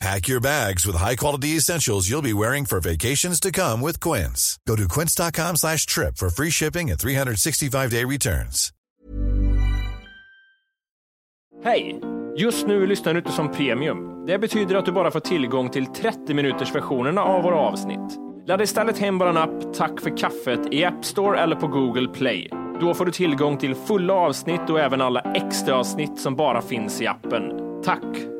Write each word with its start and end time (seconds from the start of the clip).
Pack 0.00 0.28
your 0.28 0.40
bags 0.40 0.86
with 0.86 0.96
high-quality 0.96 1.56
essentials 1.56 2.08
you'll 2.08 2.22
be 2.22 2.32
wearing 2.32 2.64
for 2.64 2.80
vacations 2.80 3.40
to 3.40 3.52
come 3.52 3.82
with 3.82 4.00
Quince. 4.00 4.58
Go 4.66 4.76
to 4.76 4.88
quince.com 4.88 5.56
slash 5.56 5.86
trip 5.86 6.16
for 6.16 6.30
free 6.30 6.50
shipping 6.50 6.90
and 6.90 6.98
365-day 6.98 8.04
returns. 8.04 8.72
Hej! 11.64 12.00
Just 12.36 12.66
nu 12.66 12.86
lyssnar 12.86 13.14
du 13.14 13.18
inte 13.18 13.32
som 13.32 13.52
premium. 13.52 14.26
Det 14.26 14.38
betyder 14.38 14.74
att 14.74 14.84
du 14.84 14.92
bara 14.92 15.10
får 15.10 15.20
tillgång 15.20 15.70
till 15.70 15.86
30 15.86 16.34
minuters 16.34 16.74
versionerna 16.74 17.22
av 17.22 17.42
våra 17.42 17.56
avsnitt. 17.56 18.18
Ladda 18.46 18.64
istället 18.64 18.98
hem 18.98 19.18
vår 19.18 19.38
app 19.38 19.74
Tack 19.74 20.00
för 20.00 20.16
kaffet 20.16 20.60
i 20.70 20.84
App 20.84 21.04
Store 21.04 21.40
eller 21.40 21.56
på 21.56 21.66
Google 21.66 22.08
Play. 22.08 22.50
Då 22.80 22.94
får 22.94 23.06
du 23.06 23.12
tillgång 23.12 23.58
till 23.58 23.74
fulla 23.74 24.14
avsnitt 24.14 24.70
och 24.70 24.80
även 24.80 25.00
alla 25.00 25.20
extra 25.20 25.74
avsnitt 25.76 26.18
som 26.20 26.36
bara 26.36 26.62
finns 26.62 27.00
i 27.00 27.06
appen. 27.06 27.42
Tack! 27.84 28.39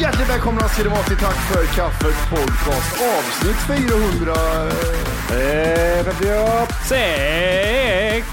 Hjärtligt 0.00 0.30
välkomna 0.30 0.60
ska 0.60 0.82
det 0.82 0.88
vara 0.88 1.02
till 1.02 1.16
Tack 1.16 1.34
för 1.34 1.76
kaffet 1.76 2.30
podcast 2.30 3.02
avsnitt 3.18 3.56
400. 3.66 4.32
Eh, 5.30 6.68
Sex! 6.88 8.28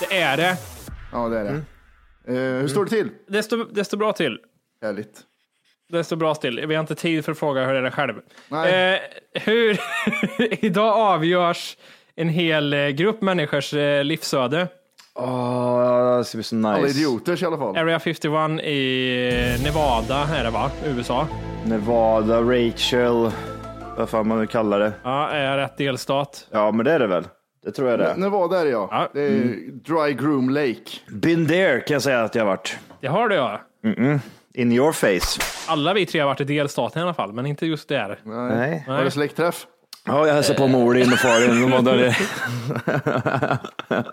Det 0.00 0.16
är 0.20 0.36
det. 0.36 0.56
Ja, 1.12 1.28
det 1.28 1.38
är 1.38 1.44
det. 1.44 1.50
Eh, 2.34 2.60
hur 2.60 2.68
står 2.68 2.84
det 2.84 2.90
till? 2.90 3.08
Det 3.28 3.42
står, 3.42 3.66
det 3.72 3.84
står 3.84 3.98
bra 3.98 4.12
till. 4.12 4.38
Härligt. 4.82 5.20
Det 5.92 6.04
står 6.04 6.16
bra 6.16 6.34
till. 6.34 6.66
Vi 6.66 6.74
har 6.74 6.80
inte 6.80 6.94
tid 6.94 7.24
för 7.24 7.32
att 7.32 7.38
fråga 7.38 7.66
hur 7.66 7.74
det 7.74 7.86
är 7.86 7.90
själv. 7.90 8.14
Nej. 8.48 8.94
Eh, 8.94 9.00
hur 9.42 9.80
idag 10.64 10.98
avgörs 10.98 11.76
en 12.16 12.28
hel 12.28 12.72
eh, 12.72 12.88
grupp 12.88 13.22
människors 13.22 13.74
eh, 13.74 14.04
livsöde. 14.04 14.68
Åh, 15.14 16.18
det 16.18 16.24
ska 16.24 16.36
bli 16.36 16.42
så 16.42 16.56
Alla 16.56 16.76
nice. 16.78 16.98
idioters 16.98 17.42
i 17.42 17.46
alla 17.46 17.58
fall. 17.58 17.76
Area 17.76 18.00
51 18.00 18.60
i 18.64 19.56
Nevada 19.64 20.28
är 20.38 20.44
det 20.44 20.50
va? 20.50 20.70
USA. 20.86 21.26
Nevada, 21.64 22.40
Rachel, 22.42 23.30
vad 23.96 24.08
fan 24.08 24.28
man 24.28 24.40
nu 24.40 24.46
kallar 24.46 24.78
det. 24.80 24.92
Ja, 25.04 25.28
är 25.28 25.56
rätt 25.56 25.76
delstat. 25.76 26.46
Ja, 26.50 26.70
men 26.72 26.84
det 26.84 26.92
är 26.92 26.98
det 26.98 27.06
väl. 27.06 27.28
Det 27.64 27.72
tror 27.72 27.90
jag 27.90 27.98
det 27.98 28.04
är. 28.04 28.16
När 28.16 28.28
var 28.28 28.48
där 28.48 28.66
ja? 28.66 28.88
Ja. 28.90 29.08
Det 29.14 29.20
är 29.22 29.32
Dry 29.72 30.14
Groom 30.14 30.50
Lake. 30.50 30.90
Been 31.08 31.48
there 31.48 31.80
kan 31.80 31.94
jag 31.94 32.02
säga 32.02 32.22
att 32.22 32.34
jag 32.34 32.42
har 32.42 32.48
varit. 32.48 32.78
Det 33.00 33.06
har 33.08 33.28
du 33.28 33.34
ja. 33.34 33.60
In 34.54 34.72
your 34.72 34.92
face. 34.92 35.40
Alla 35.68 35.94
vi 35.94 36.06
tre 36.06 36.20
har 36.20 36.26
varit 36.28 36.40
i 36.40 36.44
delstaten 36.44 37.00
i 37.00 37.02
alla 37.02 37.14
fall, 37.14 37.32
men 37.32 37.46
inte 37.46 37.66
just 37.66 37.88
där. 37.88 38.18
Nej. 38.24 38.84
Var 38.88 39.04
det 39.04 39.10
släktträff? 39.10 39.66
Ja, 40.06 40.26
jag 40.26 40.34
hälsade 40.34 40.58
på 40.58 40.68
och 41.12 41.18
Farin. 41.18 41.60
De 41.60 41.70
var 41.70 41.82
där. 41.82 42.16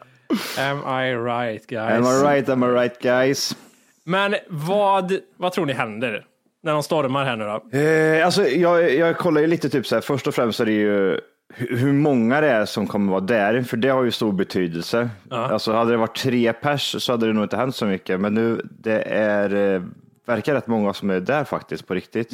Am 0.60 0.78
I 0.78 1.14
right 1.16 1.68
guys? 1.68 1.92
Am 1.92 2.04
I 2.04 2.24
right, 2.36 2.50
am 2.50 2.64
I 2.64 2.68
right 2.68 3.02
guys? 3.02 3.56
Men 4.04 4.36
vad, 4.50 5.14
vad 5.38 5.52
tror 5.52 5.66
ni 5.66 5.74
händer 5.74 6.26
när 6.64 6.74
de 6.74 6.84
stormar 6.84 7.26
här 7.26 7.36
nu 7.36 7.46
då? 7.46 7.78
Eh, 7.78 8.26
alltså, 8.26 8.48
jag, 8.48 8.94
jag 8.96 9.18
kollar 9.18 9.42
ju 9.42 9.48
lite 9.48 9.70
typ 9.70 9.88
så 9.88 9.96
här, 9.96 10.02
först 10.02 10.28
och 10.28 10.36
främst 10.36 10.60
är 10.60 10.66
det 10.66 10.72
ju 10.72 11.20
hu- 11.58 11.78
hur 11.78 11.94
många 11.94 12.42
det 12.42 12.48
är 12.50 12.66
som 12.66 12.88
kommer 12.88 13.12
vara 13.12 13.22
där, 13.22 13.62
för 13.62 13.78
det 13.78 13.90
har 13.90 14.04
ju 14.04 14.12
stor 14.12 14.32
betydelse. 14.34 15.10
Alltså 15.30 15.72
hade 15.74 15.92
det 15.92 15.98
varit 15.98 16.18
tre 16.18 16.54
pers 16.54 16.96
så 17.04 17.12
hade 17.14 17.28
det 17.28 17.34
nog 17.34 17.44
inte 17.44 17.58
hänt 17.58 17.76
så 17.76 17.86
mycket, 17.86 18.20
men 18.20 18.34
nu 18.34 18.62
det 18.80 19.02
är 19.10 19.74
eh, 19.76 19.82
verkar 20.28 20.54
rätt 20.54 20.68
många 20.68 20.94
som 20.94 21.10
är 21.10 21.20
där 21.20 21.44
faktiskt 21.44 21.88
på 21.88 21.94
riktigt. 21.94 22.32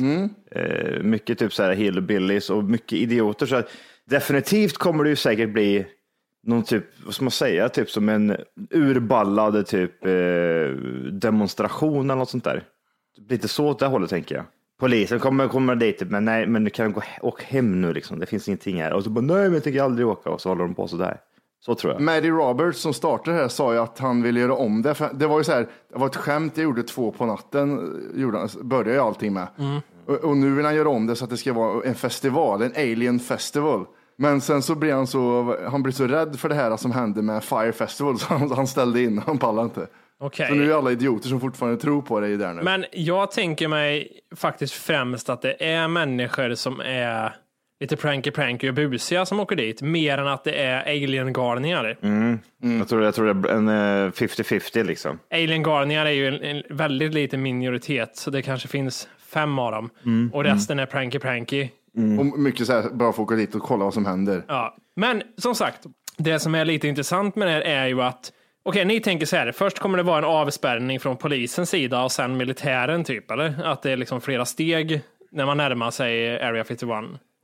Eh, 0.52 1.00
mycket 1.02 1.40
typ 1.40 1.54
så 1.54 1.64
här 1.64 1.74
hillbillies 1.74 2.50
och 2.50 2.64
mycket 2.64 2.94
idioter. 2.94 3.46
Så 3.46 3.62
definitivt 4.10 4.78
kommer 4.78 5.04
det 5.04 5.10
ju 5.10 5.16
säkert 5.16 5.50
bli 5.50 5.86
någon 6.44 6.64
typ, 6.64 6.86
vad 7.06 7.14
ska 7.14 7.24
man 7.24 7.32
säga, 7.32 7.70
typ 7.70 7.90
som 7.90 8.10
en 8.10 8.38
urballad 8.72 9.68
typ 9.68 10.06
eh, 10.06 10.12
demonstration 11.12 12.10
eller 12.10 12.20
något 12.20 12.30
sånt 12.30 12.44
där. 12.44 12.64
Lite 13.30 13.48
så 13.48 13.68
åt 13.68 13.80
det 13.80 13.86
hållet 13.86 14.10
tänker 14.10 14.36
jag. 14.36 14.46
Polisen 14.80 15.20
kommer, 15.20 15.48
kommer 15.48 15.76
dit, 15.76 15.98
typ, 15.98 16.10
men 16.10 16.26
nej, 16.26 16.48
men 16.48 16.64
du 16.64 16.70
kan 16.70 16.94
gå 16.94 17.02
åk 17.22 17.44
hem 17.44 17.82
nu 17.82 17.94
liksom. 17.94 18.20
Det 18.20 18.26
finns 18.26 18.48
ingenting 18.48 18.82
här. 18.82 18.94
Och 18.94 19.04
så 19.04 19.10
bara, 19.10 19.22
nej, 19.22 19.44
men 19.44 19.54
jag 19.54 19.64
tänker 19.64 19.82
aldrig 19.82 20.08
åka. 20.08 20.30
Och 20.30 20.42
så 20.42 20.50
håller 20.50 20.64
de 20.64 20.76
på 20.76 20.88
sådär. 20.88 21.18
Så 21.66 21.76
tror 21.76 21.94
jag. 21.94 22.02
Maddie 22.02 22.30
Roberts 22.30 22.80
som 22.80 22.94
startade 22.94 23.38
det 23.38 23.42
här 23.42 23.50
sa 23.50 23.74
ju 23.74 23.80
att 23.80 24.00
han 24.00 24.22
ville 24.22 24.40
göra 24.40 24.54
om 24.54 24.82
det. 24.82 24.94
För 24.94 25.10
det 25.14 25.28
var 25.28 25.38
ju 25.38 25.44
så 25.44 25.52
här, 25.52 25.68
det 25.94 26.00
var 26.00 26.08
ett 26.08 26.16
skämt 26.16 26.58
jag 26.58 26.64
gjorde 26.64 26.84
två 26.84 27.12
på 27.12 27.26
natten, 27.26 27.94
gjorde 28.16 28.48
började 28.62 28.94
ju 28.94 29.00
allting 29.00 29.34
med. 29.34 29.48
Och, 30.06 30.16
och 30.16 30.38
nu 30.38 30.56
vill 30.56 30.66
han 30.66 30.76
göra 30.76 30.90
om 30.90 31.08
det 31.08 31.16
så 31.16 31.24
att 31.24 31.30
det 31.30 31.38
ska 31.38 31.54
vara 31.54 31.84
en 31.84 31.96
festival, 31.96 32.62
en 32.62 32.72
alien 32.76 33.20
festival. 33.20 33.86
Men 34.24 34.42
sen 34.42 34.62
så 34.62 34.76
blir 34.76 34.94
han 34.94 35.08
så, 35.08 35.58
han 35.70 35.84
blir 35.84 35.94
så 35.94 36.08
rädd 36.08 36.40
för 36.40 36.50
det 36.50 36.56
här 36.56 36.78
som 36.78 36.92
hände 36.92 37.22
med 37.22 37.44
Fire 37.44 37.72
Festival 37.72 38.20
så 38.20 38.34
han, 38.34 38.52
han 38.52 38.68
ställde 38.68 39.02
in, 39.02 39.18
han 39.18 39.38
pallade 39.38 39.66
inte. 39.66 39.88
Okej. 40.20 40.48
Så 40.48 40.54
nu 40.54 40.72
är 40.72 40.78
alla 40.78 40.92
idioter 40.92 41.30
som 41.30 41.40
fortfarande 41.40 41.82
tror 41.82 42.02
på 42.02 42.20
det 42.20 42.28
i 42.28 42.38
där 42.38 42.54
nu. 42.54 42.62
Men 42.62 42.86
jag 42.92 43.32
tänker 43.32 43.68
mig 43.68 44.08
faktiskt 44.36 44.74
främst 44.74 45.30
att 45.30 45.42
det 45.42 45.66
är 45.66 45.88
människor 45.88 46.56
som 46.56 46.80
är 46.80 47.36
lite 47.80 47.96
pranky 47.98 48.32
pranky 48.32 48.70
och 48.70 48.74
busiga 48.74 49.26
som 49.26 49.40
åker 49.40 49.56
dit, 49.56 49.82
mer 49.82 50.18
än 50.18 50.28
att 50.28 50.44
det 50.44 50.54
är 50.54 50.82
alien-galningar. 50.82 51.98
Jag, 52.80 52.88
tror, 52.88 53.04
jag 53.04 53.16
tror 53.16 53.34
det 53.34 53.50
är 53.50 53.54
en 53.54 53.68
eh, 53.68 54.12
50-50 54.12 54.84
liksom. 54.84 55.20
Alien-galningar 55.32 56.06
är 56.06 56.12
ju 56.12 56.28
en, 56.28 56.42
en 56.42 56.64
väldigt 56.70 57.14
liten 57.14 57.42
minoritet, 57.42 58.18
så 58.18 58.32
det 58.32 58.42
kanske 58.42 58.68
finns 58.68 59.08
fem 59.34 59.60
av 59.60 59.72
dem. 59.72 59.90
Och 60.34 60.44
resten 60.44 60.80
är 60.80 60.86
pranky 60.86 61.70
pranky. 61.96 62.34
Och 62.34 62.40
mycket 62.40 62.68
så 62.68 62.74
här, 62.74 62.90
bara 62.90 63.14
få 63.14 63.24
åka 63.24 63.36
dit 63.36 63.56
och 63.56 63.62
kolla 63.62 63.86
vad 63.86 63.94
som 63.94 64.06
händer. 64.06 64.44
Ja. 64.48 64.76
Men 64.96 65.24
som 65.38 65.56
sagt, 65.56 65.80
det 66.18 66.40
som 66.40 66.56
är 66.56 66.66
lite 66.66 66.88
intressant 66.88 67.36
med 67.36 67.48
det 67.48 67.52
här 67.52 67.62
är 67.62 67.88
ju 67.88 68.02
att 68.02 68.32
Okej, 68.66 68.86
ni 68.86 69.00
tänker 69.00 69.26
så 69.26 69.36
här. 69.36 69.52
Först 69.52 69.80
kommer 69.80 69.98
det 69.98 70.04
vara 70.04 70.18
en 70.18 70.24
avspärrning 70.24 71.00
från 71.00 71.18
polisens 71.18 71.70
sida 71.70 72.04
och 72.04 72.12
sen 72.12 72.38
militären 72.38 73.04
typ, 73.04 73.32
eller? 73.32 73.64
Att 73.66 73.82
det 73.82 73.92
är 73.92 73.98
liksom 73.98 74.22
flera 74.22 74.46
steg 74.46 75.02
när 75.32 75.46
man 75.46 75.58
närmar 75.58 75.92
sig 75.92 76.42
Area 76.42 76.64
51. 76.64 76.90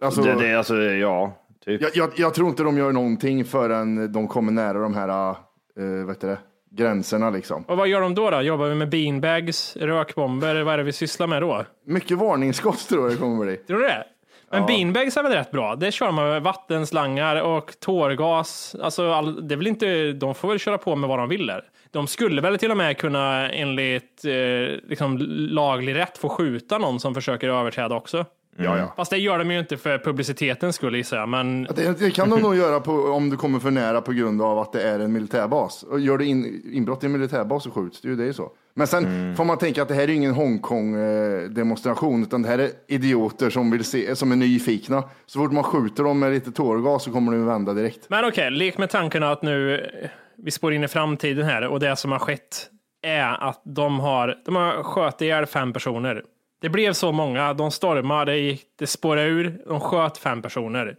Alltså, 0.02 0.22
Det, 0.22 0.36
det, 0.36 0.56
alltså, 0.56 0.76
ja, 0.76 1.34
typ. 1.66 1.82
jag, 1.82 1.92
jag, 1.94 2.10
jag 2.16 2.34
tror 2.34 2.50
inte 2.50 2.64
de 2.64 2.78
gör 2.78 2.92
någonting 2.92 3.46
förrän 3.46 4.12
de 4.12 4.28
kommer 4.28 4.52
nära 4.52 4.80
de 4.80 4.94
här, 4.94 5.36
uh, 5.80 6.08
vet 6.08 6.22
du 6.22 6.28
det, 6.28 6.38
gränserna 6.72 7.30
liksom. 7.30 7.64
Och 7.68 7.78
vad 7.78 7.88
gör 7.88 8.02
de 8.02 8.16
då? 8.16 8.30
då? 8.30 8.42
Jobbar 8.42 8.68
vi 8.68 8.76
med 8.76 8.90
beanbags, 8.90 9.78
rökbomber? 9.78 10.62
Vad 10.64 10.74
är 10.74 10.78
det 10.78 10.84
vi 10.84 10.94
sysslar 10.94 11.28
med 11.28 11.42
då? 11.42 11.66
Mycket 11.86 12.18
varningsskott 12.18 12.88
tror 12.90 13.04
jag 13.04 13.12
det 13.12 13.18
kommer 13.18 13.46
bli. 13.46 13.56
Tror 13.56 13.80
du 13.80 13.84
det? 13.86 14.04
Men 14.52 14.66
beanbags 14.66 15.18
är 15.18 15.24
väl 15.24 15.32
rätt 15.32 15.52
bra? 15.52 15.76
Det 15.76 15.92
kör 15.92 16.12
man 16.12 16.30
med 16.30 16.42
vattenslangar 16.42 17.42
och 17.42 17.80
tårgas. 17.80 18.76
Alltså, 18.82 19.12
all, 19.12 19.48
det 19.48 19.56
är 19.56 19.58
väl 19.58 19.68
inte, 19.68 20.12
de 20.12 20.36
får 20.36 20.48
väl 20.48 20.60
köra 20.60 20.78
på 20.78 20.96
med 20.96 21.10
vad 21.10 21.20
de 21.20 21.30
vill 21.30 21.48
där. 21.48 21.64
De 21.92 22.08
skulle 22.08 22.42
väl 22.42 22.60
till 22.60 22.72
och 22.72 22.78
med 22.78 22.98
kunna 22.98 23.52
enligt 23.52 24.26
eh, 24.26 24.90
liksom, 24.90 25.18
laglig 25.52 25.96
rätt 25.96 26.18
få 26.18 26.30
skjuta 26.30 26.78
någon 26.78 27.00
som 27.00 27.16
försöker 27.16 27.50
överträda 27.50 27.96
också. 27.96 28.26
Ja, 28.64 28.78
ja. 28.78 28.94
Fast 28.96 29.12
det 29.12 29.18
gör 29.18 29.38
de 29.40 29.52
ju 29.52 29.60
inte 29.60 29.78
för 29.78 29.98
publicitetens 29.98 30.76
skull 30.76 30.96
gissar 30.96 31.18
jag. 31.18 31.30
Men 31.30 31.64
Det, 31.64 32.00
det 32.00 32.12
kan 32.12 32.30
de 32.30 32.42
nog 32.42 32.56
göra 32.56 32.80
på, 32.80 32.92
om 32.92 33.30
du 33.30 33.38
kommer 33.38 33.60
för 33.60 33.72
nära 33.72 34.02
på 34.02 34.12
grund 34.12 34.42
av 34.42 34.60
att 34.60 34.72
det 34.74 34.82
är 34.84 35.00
en 35.00 35.14
militärbas. 35.14 35.84
Och 35.84 36.00
gör 36.00 36.18
du 36.18 36.26
in, 36.26 36.62
inbrott 36.74 37.04
i 37.04 37.06
en 37.06 37.12
militärbas 37.12 37.64
så 37.64 37.72
skjuts 37.72 38.02
det 38.02 38.08
ju, 38.08 38.16
det 38.16 38.24
är 38.24 38.28
ju 38.28 38.34
så. 38.34 38.52
Men 38.74 38.88
sen 38.88 39.36
får 39.36 39.46
man 39.46 39.58
tänka 39.58 39.82
att 39.82 39.88
det 39.88 39.94
här 39.94 40.04
är 40.04 40.10
ingen 40.10 40.34
Hongkong-demonstration, 40.34 42.24
utan 42.24 42.42
det 42.42 42.48
här 42.50 42.60
är 42.60 42.70
idioter 42.88 43.50
som, 43.50 43.72
vill 43.72 43.84
se, 43.84 44.16
som 44.16 44.32
är 44.32 44.36
nyfikna. 44.36 45.04
Så 45.26 45.40
fort 45.40 45.52
man 45.52 45.64
skjuter 45.64 46.04
dem 46.04 46.20
med 46.20 46.32
lite 46.32 46.52
tårgas 46.52 47.04
så 47.04 47.12
kommer 47.12 47.32
de 47.32 47.46
vända 47.46 47.74
direkt. 47.74 48.10
Men 48.10 48.26
okej, 48.26 48.52
lek 48.52 48.78
med 48.78 48.90
tanken 48.90 49.24
att 49.24 49.42
nu 49.42 49.76
eh, 49.76 50.10
vi 50.38 50.52
spår 50.52 50.74
in 50.74 50.84
i 50.84 50.88
framtiden 50.88 51.46
här 51.46 51.68
och 51.68 51.80
det 51.80 51.96
som 51.96 52.12
har 52.12 52.20
skett 52.20 52.70
är 53.02 53.44
att 53.50 53.62
de 53.66 54.00
har, 54.00 54.36
de 54.46 54.56
har 54.56 54.84
sköt 54.84 55.22
ihjäl 55.22 55.46
fem 55.46 55.74
personer. 55.74 56.24
Det 56.62 56.70
blev 56.70 56.94
så 56.94 57.12
många, 57.12 57.54
de 57.54 57.72
stormade, 57.72 58.32
det, 58.32 58.38
gick, 58.38 58.66
det 58.80 58.88
spårade 58.88 59.28
ur, 59.28 59.62
de 59.68 59.80
sköt 59.80 60.18
fem 60.18 60.42
personer. 60.42 60.96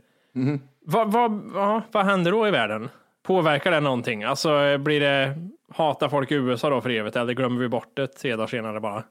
Vad, 0.84 1.12
vad, 1.12 1.50
ja, 1.54 1.82
vad 1.92 2.04
händer 2.04 2.30
då 2.32 2.48
i 2.48 2.50
världen? 2.50 2.88
Påverkar 3.22 3.70
det 3.70 3.80
någonting? 3.80 4.22
Alltså 4.24 4.78
blir 4.78 5.00
det, 5.00 5.34
hatar 5.74 6.08
folk 6.08 6.30
i 6.30 6.34
USA 6.34 6.70
då 6.70 6.80
för 6.80 6.90
evigt 6.90 7.16
eller 7.16 7.32
glömmer 7.32 7.60
vi 7.60 7.68
bort 7.68 7.96
det 7.96 8.06
tre 8.06 8.36
dagar 8.36 8.46
senare 8.46 8.80
bara? 8.80 9.04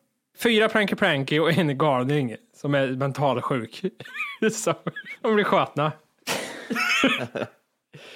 Fyra 0.43 0.69
Pranky 0.69 0.95
Pranky 0.95 1.39
och 1.39 1.51
en 1.57 1.77
galning 1.77 2.35
som 2.55 2.75
är 2.75 2.87
mentalsjuk. 2.87 3.81
De 5.21 5.35
blir 5.35 5.43
skjutna. 5.43 5.91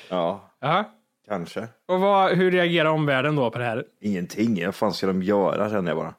Ja, 0.09 0.49
Ja. 0.59 0.85
kanske. 1.27 1.67
Och 1.87 1.99
vad, 1.99 2.31
hur 2.31 2.51
reagerar 2.51 2.89
omvärlden 2.89 3.35
då 3.35 3.51
på 3.51 3.57
det 3.59 3.65
här? 3.65 3.85
Ingenting. 4.01 4.65
Vad 4.65 4.75
fan 4.75 4.93
ska 4.93 5.07
de 5.07 5.23
göra 5.23 5.69
känner 5.69 5.91
jag 5.91 5.97
bara. 5.97 6.13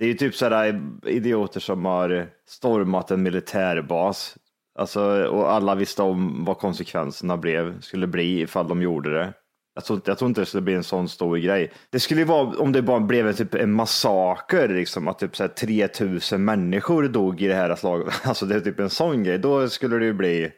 Det 0.00 0.06
är 0.06 0.08
ju 0.08 0.14
typ 0.14 0.34
sådana 0.34 0.66
eh, 0.66 0.74
idioter 1.04 1.60
som 1.60 1.84
har 1.84 2.10
eh, 2.10 2.24
stormat 2.48 3.10
en 3.10 3.22
militärbas. 3.22 4.36
Alltså, 4.78 5.24
och 5.24 5.52
alla 5.52 5.74
visste 5.74 6.02
om 6.02 6.44
vad 6.44 6.58
konsekvenserna 6.58 7.36
blev, 7.36 7.80
skulle 7.80 8.06
bli 8.06 8.40
ifall 8.40 8.68
de 8.68 8.82
gjorde 8.82 9.12
det. 9.12 9.32
Jag 9.74 9.84
tror, 9.84 9.96
inte, 9.96 10.10
jag 10.10 10.18
tror 10.18 10.28
inte 10.28 10.40
det 10.40 10.46
skulle 10.46 10.60
bli 10.60 10.74
en 10.74 10.84
sån 10.84 11.08
stor 11.08 11.36
grej. 11.36 11.72
Det 11.90 12.00
skulle 12.00 12.20
ju 12.20 12.26
vara 12.26 12.58
om 12.58 12.72
det 12.72 12.82
bara 12.82 13.00
blev 13.00 13.28
en, 13.28 13.34
typ, 13.34 13.54
en 13.54 13.72
massaker, 13.72 14.68
liksom, 14.68 15.08
att 15.08 15.18
typ 15.18 15.36
så 15.36 15.42
här 15.42 15.48
3000 15.48 16.44
människor 16.44 17.08
dog 17.08 17.42
i 17.42 17.48
det 17.48 17.54
här 17.54 17.76
slaget. 17.76 18.14
Alltså 18.24 18.46
det 18.46 18.54
är 18.54 18.60
typ 18.60 18.80
en 18.80 18.90
sån 18.90 19.24
grej. 19.24 19.38
Då 19.38 19.68
skulle 19.68 19.98
det 19.98 20.04
ju 20.04 20.12
bli 20.12 20.52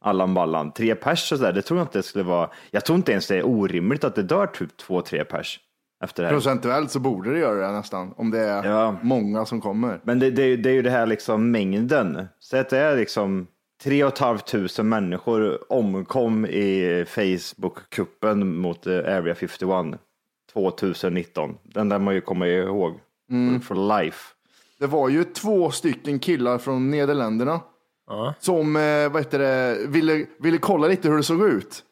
Allan 0.00 0.34
Ballan. 0.34 0.72
Tre 0.72 0.94
pers 0.94 1.32
och 1.32 1.38
sådär, 1.38 1.52
det 1.52 1.62
tror 1.62 1.78
jag 1.78 1.84
inte 1.84 1.98
det 1.98 2.02
skulle 2.02 2.24
vara. 2.24 2.50
Jag 2.70 2.84
tror 2.84 2.96
inte 2.96 3.12
ens 3.12 3.26
det 3.26 3.36
är 3.36 3.46
orimligt 3.46 4.04
att 4.04 4.14
det 4.14 4.22
dör 4.22 4.46
typ 4.46 4.76
två, 4.76 5.02
tre 5.02 5.24
pers 5.24 5.60
efter 6.04 6.22
det 6.22 6.28
här. 6.28 6.34
Procentuellt 6.34 6.90
så 6.90 6.98
borde 7.00 7.32
det 7.32 7.38
göra 7.38 7.66
det 7.66 7.72
nästan, 7.72 8.14
om 8.16 8.30
det 8.30 8.40
är 8.40 8.64
Ja. 8.64 8.96
många 9.02 9.46
som 9.46 9.60
kommer. 9.60 10.00
Men 10.02 10.18
det, 10.18 10.30
det, 10.30 10.56
det 10.56 10.70
är 10.70 10.74
ju 10.74 10.82
det 10.82 10.90
här 10.90 11.06
liksom 11.06 11.50
mängden. 11.50 12.26
Så 12.38 12.56
att 12.56 12.68
det 12.68 12.78
är 12.78 12.96
liksom 12.96 13.46
3 13.82 14.10
500 14.10 14.82
människor 14.82 15.72
omkom 15.72 16.46
i 16.46 17.04
Facebook-kuppen 17.08 18.44
mot 18.44 18.86
eh, 18.86 18.92
Area 18.98 19.34
51 19.34 20.00
2019. 20.52 21.56
Den 21.62 21.88
där 21.88 21.98
man 21.98 22.14
ju 22.14 22.20
kommer 22.20 22.46
ihåg 22.46 23.00
for 23.62 23.98
life. 24.02 24.34
Det 24.78 24.86
var 24.86 25.08
ju 25.08 25.24
två 25.24 25.70
stycken 25.70 26.18
killar 26.18 26.58
från 26.58 26.90
Nederländerna 26.90 27.60
som 28.40 28.76
eh, 28.76 29.12
vad 29.12 29.22
heter 29.22 29.38
det, 29.38 29.78
ville, 29.88 30.26
ville 30.38 30.58
kolla 30.58 30.86
lite 30.88 31.08
hur 31.08 31.16
det 31.16 31.22
såg 31.22 31.42
ut. 31.48 31.84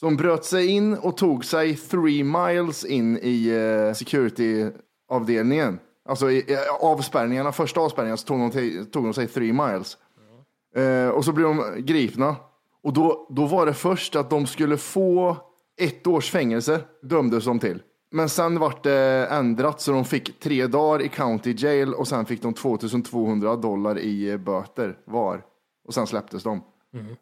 Som 0.00 0.16
bröt 0.16 0.44
sig 0.44 0.66
in 0.66 0.94
och 0.94 1.16
tog 1.16 1.44
sig 1.44 1.76
three 1.76 2.24
miles 2.24 2.84
in 2.84 3.18
i 3.22 3.48
eh, 3.48 3.94
security-avdelningen. 3.94 5.78
Alltså 6.08 6.30
i, 6.30 6.36
i 6.36 6.56
avspärrningarna, 6.80 7.52
första 7.52 7.80
avspärrningen 7.80 8.18
så 8.18 8.26
tog 8.26 8.38
de, 8.38 8.50
till, 8.50 8.90
tog 8.90 9.04
de 9.04 9.14
sig 9.14 9.26
three 9.26 9.52
miles. 9.52 9.98
Eh, 10.74 11.08
och 11.08 11.24
så 11.24 11.32
blev 11.32 11.46
de 11.46 11.82
gripna. 11.82 12.36
Och 12.82 12.92
då, 12.92 13.26
då 13.30 13.46
var 13.46 13.66
det 13.66 13.74
först 13.74 14.16
att 14.16 14.30
de 14.30 14.46
skulle 14.46 14.76
få 14.76 15.36
ett 15.80 16.06
års 16.06 16.30
fängelse, 16.30 16.80
dömdes 17.02 17.44
de 17.44 17.58
till. 17.58 17.82
Men 18.10 18.28
sen 18.28 18.58
vart 18.58 18.82
det 18.82 19.26
ändrat 19.30 19.80
så 19.80 19.92
de 19.92 20.04
fick 20.04 20.40
tre 20.40 20.66
dagar 20.66 21.02
i 21.02 21.08
county 21.08 21.54
jail 21.58 21.94
och 21.94 22.08
sen 22.08 22.26
fick 22.26 22.42
de 22.42 22.54
2200 22.54 23.56
dollar 23.56 23.98
i 23.98 24.30
eh, 24.30 24.36
böter 24.36 24.98
var. 25.04 25.44
Och 25.86 25.94
sen 25.94 26.06
släpptes 26.06 26.42
de. 26.42 26.62
Mm. 26.94 27.16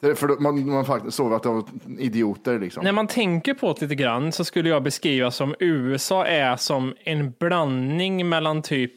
Det- 0.00 0.14
För 0.14 0.28
då- 0.28 0.36
man, 0.40 0.66
man 0.70 0.84
faktiskt 0.84 1.16
såg 1.16 1.32
att 1.34 1.42
det 1.42 1.48
var 1.48 1.64
idioter 1.98 2.58
liksom. 2.58 2.84
När 2.84 2.92
man 2.92 3.06
tänker 3.06 3.54
på 3.54 3.72
det 3.72 3.80
lite 3.82 3.94
grann 3.94 4.32
så 4.32 4.44
skulle 4.44 4.68
jag 4.68 4.82
beskriva 4.82 5.30
som 5.30 5.54
USA 5.58 6.26
är 6.26 6.56
som 6.56 6.94
en 7.04 7.30
blandning 7.40 8.28
mellan 8.28 8.62
typ 8.62 8.92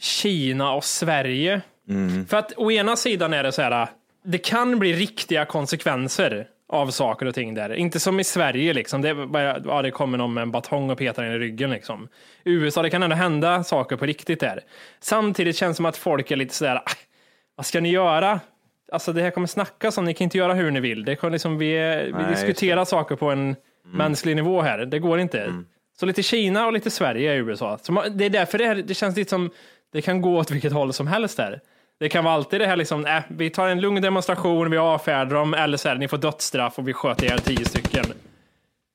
Kina 0.00 0.72
och 0.74 0.84
Sverige. 0.84 1.60
För 2.28 2.36
att 2.36 2.52
å 2.56 2.70
ena 2.70 2.96
sidan 2.96 3.32
är 3.34 3.42
det 3.42 3.52
så 3.52 3.62
här, 3.62 3.88
det 4.24 4.38
kan 4.38 4.78
bli 4.78 4.92
riktiga 4.92 5.44
konsekvenser 5.44 6.46
av 6.68 6.90
saker 6.90 7.26
och 7.26 7.34
ting 7.34 7.54
där. 7.54 7.74
Inte 7.74 8.00
som 8.00 8.20
i 8.20 8.24
Sverige 8.24 8.72
liksom, 8.72 9.02
det, 9.02 9.14
bara, 9.26 9.58
ja, 9.64 9.82
det 9.82 9.90
kommer 9.90 10.18
någon 10.18 10.34
med 10.34 10.42
en 10.42 10.50
batong 10.50 10.90
och 10.90 10.98
petar 10.98 11.24
in 11.24 11.32
i 11.32 11.38
ryggen 11.38 11.70
liksom. 11.70 12.08
I 12.44 12.52
USA, 12.52 12.82
det 12.82 12.90
kan 12.90 13.02
ändå 13.02 13.16
hända 13.16 13.64
saker 13.64 13.96
på 13.96 14.06
riktigt 14.06 14.40
där. 14.40 14.60
Samtidigt 15.00 15.56
känns 15.56 15.74
det 15.74 15.76
som 15.76 15.86
att 15.86 15.96
folk 15.96 16.30
är 16.30 16.36
lite 16.36 16.54
sådär, 16.54 16.76
"Ah, 16.76 16.90
vad 17.56 17.66
ska 17.66 17.80
ni 17.80 17.90
göra? 17.90 18.40
Alltså 18.92 19.12
det 19.12 19.22
här 19.22 19.30
kommer 19.30 19.46
snackas 19.46 19.98
om, 19.98 20.04
ni 20.04 20.14
kan 20.14 20.24
inte 20.24 20.38
göra 20.38 20.54
hur 20.54 20.70
ni 20.70 20.80
vill. 20.80 21.04
Det 21.04 21.16
kommer 21.16 21.32
liksom, 21.32 21.58
vi, 21.58 21.66
vi 22.06 22.12
Nej, 22.12 22.30
diskuterar 22.30 22.84
saker 22.84 23.16
på 23.16 23.30
en 23.30 23.56
mänsklig 23.84 24.36
nivå 24.36 24.62
här. 24.62 24.78
Det 24.78 24.98
går 24.98 25.20
inte. 25.20 25.54
Så 26.00 26.06
lite 26.06 26.22
Kina 26.22 26.66
och 26.66 26.72
lite 26.72 26.90
Sverige 26.90 27.34
i 27.34 27.36
USA. 27.36 27.78
Så 27.82 27.92
man, 27.92 28.16
det 28.16 28.24
är 28.24 28.30
därför 28.30 28.58
det, 28.58 28.66
här, 28.66 28.74
det 28.74 28.94
känns 28.94 29.16
lite 29.16 29.30
som 29.30 29.50
det 29.92 30.02
kan 30.02 30.22
gå 30.22 30.38
åt 30.38 30.50
vilket 30.50 30.72
håll 30.72 30.92
som 30.92 31.06
helst 31.06 31.36
där. 31.36 31.60
Det 32.00 32.08
kan 32.08 32.24
vara 32.24 32.34
alltid 32.34 32.60
det 32.60 32.66
här 32.66 32.76
liksom, 32.76 33.06
äh, 33.06 33.22
vi 33.28 33.50
tar 33.50 33.68
en 33.68 33.80
lugn 33.80 34.02
demonstration, 34.02 34.70
vi 34.70 34.76
avfärdar 34.78 35.36
dem, 35.36 35.54
eller 35.54 35.76
så 35.76 35.88
här, 35.88 35.96
ni 35.96 36.08
får 36.08 36.18
dödsstraff 36.18 36.78
och 36.78 36.88
vi 36.88 36.92
sköter 36.92 37.24
ihjäl 37.24 37.38
tio 37.38 37.64
stycken. 37.64 38.04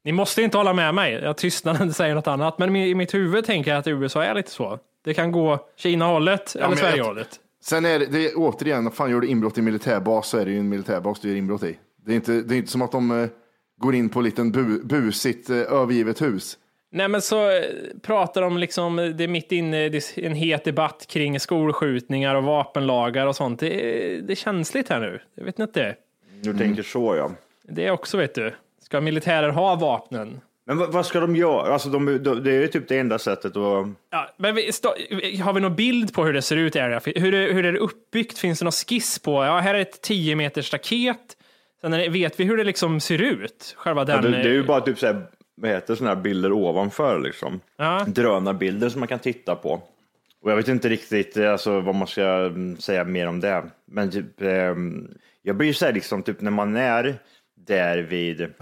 Ni 0.03 0.11
måste 0.11 0.41
inte 0.41 0.57
hålla 0.57 0.73
med 0.73 0.95
mig, 0.95 1.13
jag 1.13 1.37
tystnar 1.37 1.73
när 1.73 1.85
du 1.85 1.93
säger 1.93 2.15
något 2.15 2.27
annat, 2.27 2.57
men 2.57 2.75
i 2.75 2.95
mitt 2.95 3.13
huvud 3.13 3.45
tänker 3.45 3.71
jag 3.71 3.79
att 3.79 3.87
USA 3.87 4.23
är 4.23 4.35
lite 4.35 4.51
så. 4.51 4.79
Det 5.05 5.13
kan 5.13 5.31
gå 5.31 5.59
Kina-hållet 5.77 6.55
eller 6.55 6.75
Sverige-hållet. 6.75 7.39
Sen 7.69 7.85
är 7.85 7.99
det, 7.99 8.05
det 8.05 8.25
är, 8.25 8.31
återigen, 8.35 8.91
fan 8.91 9.11
gör 9.11 9.21
du 9.21 9.27
inbrott 9.27 9.57
i 9.57 9.61
militärbas 9.61 10.27
så 10.27 10.37
är 10.37 10.45
det 10.45 10.51
ju 10.51 10.59
en 10.59 10.69
militärbas 10.69 11.19
du 11.19 11.27
gör 11.27 11.35
inbrott 11.35 11.63
i. 11.63 11.77
Det 12.05 12.11
är 12.11 12.15
inte, 12.15 12.41
det 12.41 12.55
är 12.55 12.57
inte 12.57 12.71
som 12.71 12.81
att 12.81 12.91
de 12.91 13.23
eh, 13.23 13.29
går 13.77 13.95
in 13.95 14.09
på 14.09 14.19
en 14.19 14.25
liten 14.25 14.51
bu, 14.51 14.83
busigt 14.83 15.49
eh, 15.49 15.57
övergivet 15.57 16.21
hus. 16.21 16.57
Nej 16.91 17.07
men 17.07 17.21
så 17.21 17.51
eh, 17.51 17.63
pratar 18.01 18.41
de 18.41 18.57
liksom, 18.57 18.95
det 18.95 19.23
är 19.23 19.27
mitt 19.27 19.51
inne 19.51 19.85
i 19.85 20.01
en 20.15 20.35
het 20.35 20.63
debatt 20.63 21.05
kring 21.07 21.39
skolskjutningar 21.39 22.35
och 22.35 22.43
vapenlagar 22.43 23.27
och 23.27 23.35
sånt. 23.35 23.59
Det 23.59 23.73
är, 23.73 24.21
det 24.21 24.33
är 24.33 24.35
känsligt 24.35 24.89
här 24.89 24.99
nu. 24.99 25.21
Jag 25.35 25.45
vet 25.45 25.59
inte. 25.59 25.95
Du 26.41 26.57
tänker 26.57 26.83
så 26.83 27.15
ja. 27.15 27.31
Det 27.63 27.85
är 27.85 27.91
också, 27.91 28.17
vet 28.17 28.35
du. 28.35 28.53
Ska 28.81 29.01
militärer 29.01 29.49
ha 29.49 29.75
vapnen? 29.75 30.39
Men 30.67 30.77
vad, 30.77 30.91
vad 30.91 31.05
ska 31.05 31.19
de 31.19 31.35
göra? 31.35 31.73
Alltså 31.73 31.89
de, 31.89 32.23
de, 32.23 32.43
det 32.43 32.51
är 32.51 32.61
ju 32.61 32.67
typ 32.67 32.87
det 32.87 32.97
enda 32.97 33.19
sättet 33.19 33.57
att... 33.57 33.87
Ja, 34.09 34.29
men 34.37 34.55
vi, 34.55 34.71
stå, 34.71 34.89
har 35.43 35.53
vi 35.53 35.61
någon 35.61 35.75
bild 35.75 36.13
på 36.13 36.25
hur 36.25 36.33
det 36.33 36.41
ser 36.41 36.55
ut 36.55 36.75
i 36.75 36.79
Area? 36.79 37.01
Hur, 37.05 37.33
är- 37.33 37.53
hur 37.53 37.65
är 37.65 37.71
det 37.73 37.79
uppbyggt? 37.79 38.37
Finns 38.37 38.59
det 38.59 38.65
någon 38.65 38.71
skiss 38.71 39.19
på? 39.19 39.45
Ja, 39.45 39.59
här 39.59 39.75
är 39.75 39.79
ett 39.79 40.01
10 40.01 40.35
meters 40.35 40.67
staket. 40.67 41.37
Sen 41.81 41.91
det, 41.91 42.09
vet 42.09 42.39
vi 42.39 42.43
hur 42.43 42.57
det 42.57 42.63
liksom 42.63 42.99
ser 42.99 43.21
ut? 43.21 43.75
Själva 43.77 44.05
den... 44.05 44.15
Ja, 44.15 44.21
det, 44.21 44.37
det 44.37 44.49
är 44.49 44.53
ju 44.53 44.63
bara 44.63 44.81
typ 44.81 44.99
såhär, 44.99 45.21
vad 45.55 45.71
heter 45.71 45.95
sådana 45.95 46.15
här 46.15 46.21
bilder 46.21 46.51
ovanför 46.51 47.19
liksom. 47.19 47.59
Ja. 47.77 48.05
Drönarbilder 48.07 48.89
som 48.89 48.99
man 48.99 49.07
kan 49.07 49.19
titta 49.19 49.55
på. 49.55 49.81
Och 50.41 50.51
jag 50.51 50.55
vet 50.55 50.67
inte 50.67 50.89
riktigt 50.89 51.37
eh, 51.37 51.51
alltså, 51.51 51.79
vad 51.79 51.95
man 51.95 52.07
ska 52.07 52.23
mm, 52.23 52.77
säga 52.77 53.03
mer 53.03 53.27
om 53.27 53.39
det. 53.39 53.63
Men 53.85 54.11
typ, 54.11 54.41
ehm, 54.41 55.07
jag 55.41 55.55
blir 55.55 55.73
så 55.73 55.85
här 55.85 55.93
liksom, 55.93 56.23
typ 56.23 56.41
när 56.41 56.51
man 56.51 56.75
är 56.75 57.15
där 57.55 57.97
vid 57.97 58.53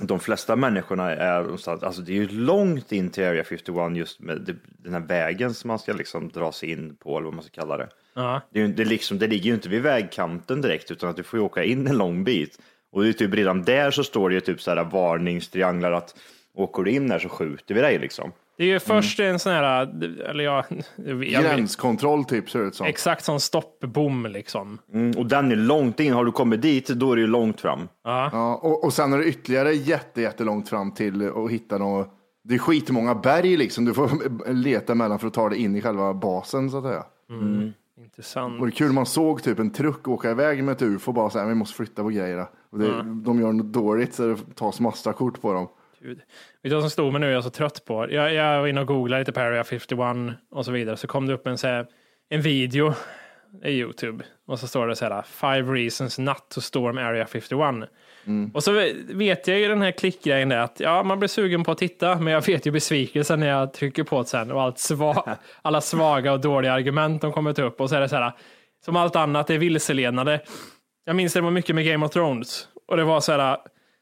de 0.00 0.20
flesta 0.20 0.56
människorna 0.56 1.10
är 1.10 1.42
någonstans, 1.42 1.82
alltså 1.82 2.02
det 2.02 2.12
är 2.12 2.16
ju 2.16 2.28
långt 2.28 2.92
in 2.92 3.10
till 3.10 3.24
Area 3.24 3.44
51 3.44 3.96
just 3.96 4.20
med 4.20 4.58
den 4.78 4.92
här 4.92 5.00
vägen 5.00 5.54
som 5.54 5.68
man 5.68 5.78
ska 5.78 5.92
liksom 5.92 6.28
dra 6.28 6.52
sig 6.52 6.70
in 6.70 6.96
på, 6.96 7.16
eller 7.16 7.24
vad 7.24 7.34
man 7.34 7.44
ska 7.44 7.60
kalla 7.60 7.76
det. 7.76 7.88
Ja. 8.14 8.40
Det, 8.50 8.60
är 8.60 8.68
det, 8.68 8.84
liksom, 8.84 9.18
det 9.18 9.26
ligger 9.26 9.44
ju 9.44 9.54
inte 9.54 9.68
vid 9.68 9.82
vägkanten 9.82 10.60
direkt, 10.60 10.90
utan 10.90 11.10
att 11.10 11.16
du 11.16 11.22
får 11.22 11.38
ju 11.38 11.44
åka 11.44 11.64
in 11.64 11.86
en 11.86 11.98
lång 11.98 12.24
bit. 12.24 12.58
Och 12.92 13.02
det 13.02 13.08
är 13.08 13.12
typ 13.12 13.34
redan 13.34 13.62
där 13.62 13.90
så 13.90 14.04
står 14.04 14.28
det 14.28 14.34
ju 14.34 14.40
typ 14.40 14.62
så 14.62 14.70
här 14.70 14.84
varningstrianglar 14.84 15.92
att 15.92 16.16
åker 16.54 16.82
du 16.82 16.90
in 16.90 17.08
där 17.08 17.18
så 17.18 17.28
skjuter 17.28 17.74
vi 17.74 17.80
dig 17.80 17.98
liksom. 17.98 18.32
Det 18.56 18.64
är 18.64 18.68
ju 18.68 18.80
först 18.80 19.20
en 19.20 19.38
sån 19.38 19.52
här, 19.52 19.82
eller 20.30 20.44
ja, 20.44 20.64
jag 20.96 21.18
Gränskontroll 21.42 22.24
typ 22.24 22.50
ser 22.50 22.58
det 22.58 22.64
ut 22.64 22.74
som. 22.74 22.86
exakt 22.86 23.24
som 23.24 23.40
stoppbom 23.40 24.26
liksom. 24.26 24.78
Mm, 24.92 25.18
och 25.18 25.26
den 25.26 25.52
är 25.52 25.56
långt 25.56 26.00
in, 26.00 26.12
har 26.12 26.24
du 26.24 26.32
kommit 26.32 26.62
dit 26.62 26.88
då 26.88 27.12
är 27.12 27.16
det 27.16 27.22
ju 27.22 27.28
långt 27.28 27.60
fram. 27.60 27.88
Ja, 28.04 28.60
och, 28.62 28.84
och 28.84 28.92
sen 28.92 29.12
är 29.12 29.18
det 29.18 29.24
ytterligare 29.24 29.72
jätte, 29.72 30.20
jättelångt 30.20 30.68
fram 30.68 30.94
till 30.94 31.28
att 31.28 31.50
hitta 31.50 31.78
något. 31.78 32.12
Det 32.44 32.54
är 32.54 32.58
skitmånga 32.58 33.14
berg 33.14 33.56
liksom. 33.56 33.84
Du 33.84 33.94
får 33.94 34.52
leta 34.52 34.94
mellan 34.94 35.18
för 35.18 35.26
att 35.26 35.34
ta 35.34 35.48
dig 35.48 35.58
in 35.58 35.76
i 35.76 35.82
själva 35.82 36.14
basen 36.14 36.70
så 36.70 36.78
att 36.78 36.84
säga. 36.84 37.04
Intressant. 37.98 38.60
Och 38.60 38.66
det 38.66 38.70
är 38.70 38.76
kul, 38.76 38.92
man 38.92 39.06
såg 39.06 39.42
typ 39.42 39.58
en 39.58 39.70
truck 39.70 40.08
åka 40.08 40.30
iväg 40.30 40.64
med 40.64 40.72
ett 40.72 40.82
ufo 40.82 41.12
bara 41.12 41.30
så 41.30 41.38
här, 41.38 41.46
vi 41.46 41.54
måste 41.54 41.76
flytta 41.76 42.02
på 42.02 42.08
grejerna. 42.08 42.48
Och 42.70 42.78
det, 42.78 43.02
De 43.02 43.40
gör 43.40 43.52
något 43.52 43.72
dåligt 43.72 44.14
så 44.14 44.26
det 44.26 44.36
tas 44.54 44.80
massa 44.80 45.12
kort 45.12 45.40
på 45.42 45.52
dem. 45.52 45.68
Gud. 46.06 46.18
Vet 46.18 46.26
du 46.62 46.70
vad 46.70 46.82
som 46.82 46.90
stod 46.90 47.12
mig 47.12 47.20
nu, 47.20 47.26
jag 47.26 47.38
är 47.38 47.42
så 47.42 47.50
trött 47.50 47.84
på? 47.84 48.12
Jag, 48.12 48.34
jag 48.34 48.60
var 48.60 48.66
inne 48.66 48.80
och 48.80 48.86
googlade 48.86 49.20
lite 49.20 49.32
på 49.32 49.40
Area 49.40 49.64
51 49.64 50.00
och 50.50 50.64
så 50.64 50.72
vidare, 50.72 50.96
så 50.96 51.06
kom 51.06 51.26
det 51.26 51.34
upp 51.34 51.46
en, 51.46 51.58
så 51.58 51.66
här, 51.66 51.86
en 52.28 52.40
video 52.40 52.94
i 53.64 53.70
Youtube 53.70 54.24
och 54.46 54.58
så 54.58 54.68
står 54.68 54.86
det 54.86 54.96
så 54.96 55.04
här, 55.04 55.22
five 55.22 55.72
reasons 55.72 56.18
not 56.18 56.48
to 56.48 56.60
storm 56.60 56.98
Area 56.98 57.26
51. 57.26 57.60
Och 58.54 58.64
så 58.64 58.72
vet 59.08 59.48
jag 59.48 59.58
ju 59.58 59.68
den 59.68 59.82
här 59.82 59.90
klickgrejen 59.90 60.48
där 60.48 60.58
att 60.58 60.80
ja, 60.80 61.02
man 61.02 61.18
blir 61.18 61.28
sugen 61.28 61.64
på 61.64 61.72
att 61.72 61.78
titta, 61.78 62.18
men 62.18 62.32
jag 62.32 62.46
vet 62.46 62.66
ju 62.66 62.70
besvikelsen 62.70 63.40
när 63.40 63.48
jag 63.48 63.72
trycker 63.72 64.04
på 64.04 64.22
det 64.22 64.28
sen 64.28 64.50
och 64.50 64.62
allt 64.62 64.78
sva 64.78 65.36
alla 65.62 65.80
svaga 65.80 66.32
och 66.32 66.40
dåliga 66.40 66.72
argument 66.72 67.22
de 67.22 67.32
kommer 67.32 67.52
ta 67.52 67.62
upp 67.62 67.80
och 67.80 67.88
så 67.88 67.96
är 67.96 68.00
det 68.00 68.08
så 68.08 68.16
här, 68.16 68.32
som 68.84 68.96
allt 68.96 69.16
annat, 69.16 69.46
det 69.46 69.54
är 69.54 69.58
vilseledande. 69.58 70.38
Jag 71.04 71.16
minns 71.16 71.32
det 71.32 71.40
var 71.40 71.50
mycket 71.50 71.74
med 71.74 71.86
Game 71.86 72.06
of 72.06 72.12
Thrones 72.12 72.68
och 72.86 72.96
det 72.96 73.04
var 73.04 73.20
så 73.20 73.32
här 73.32 73.58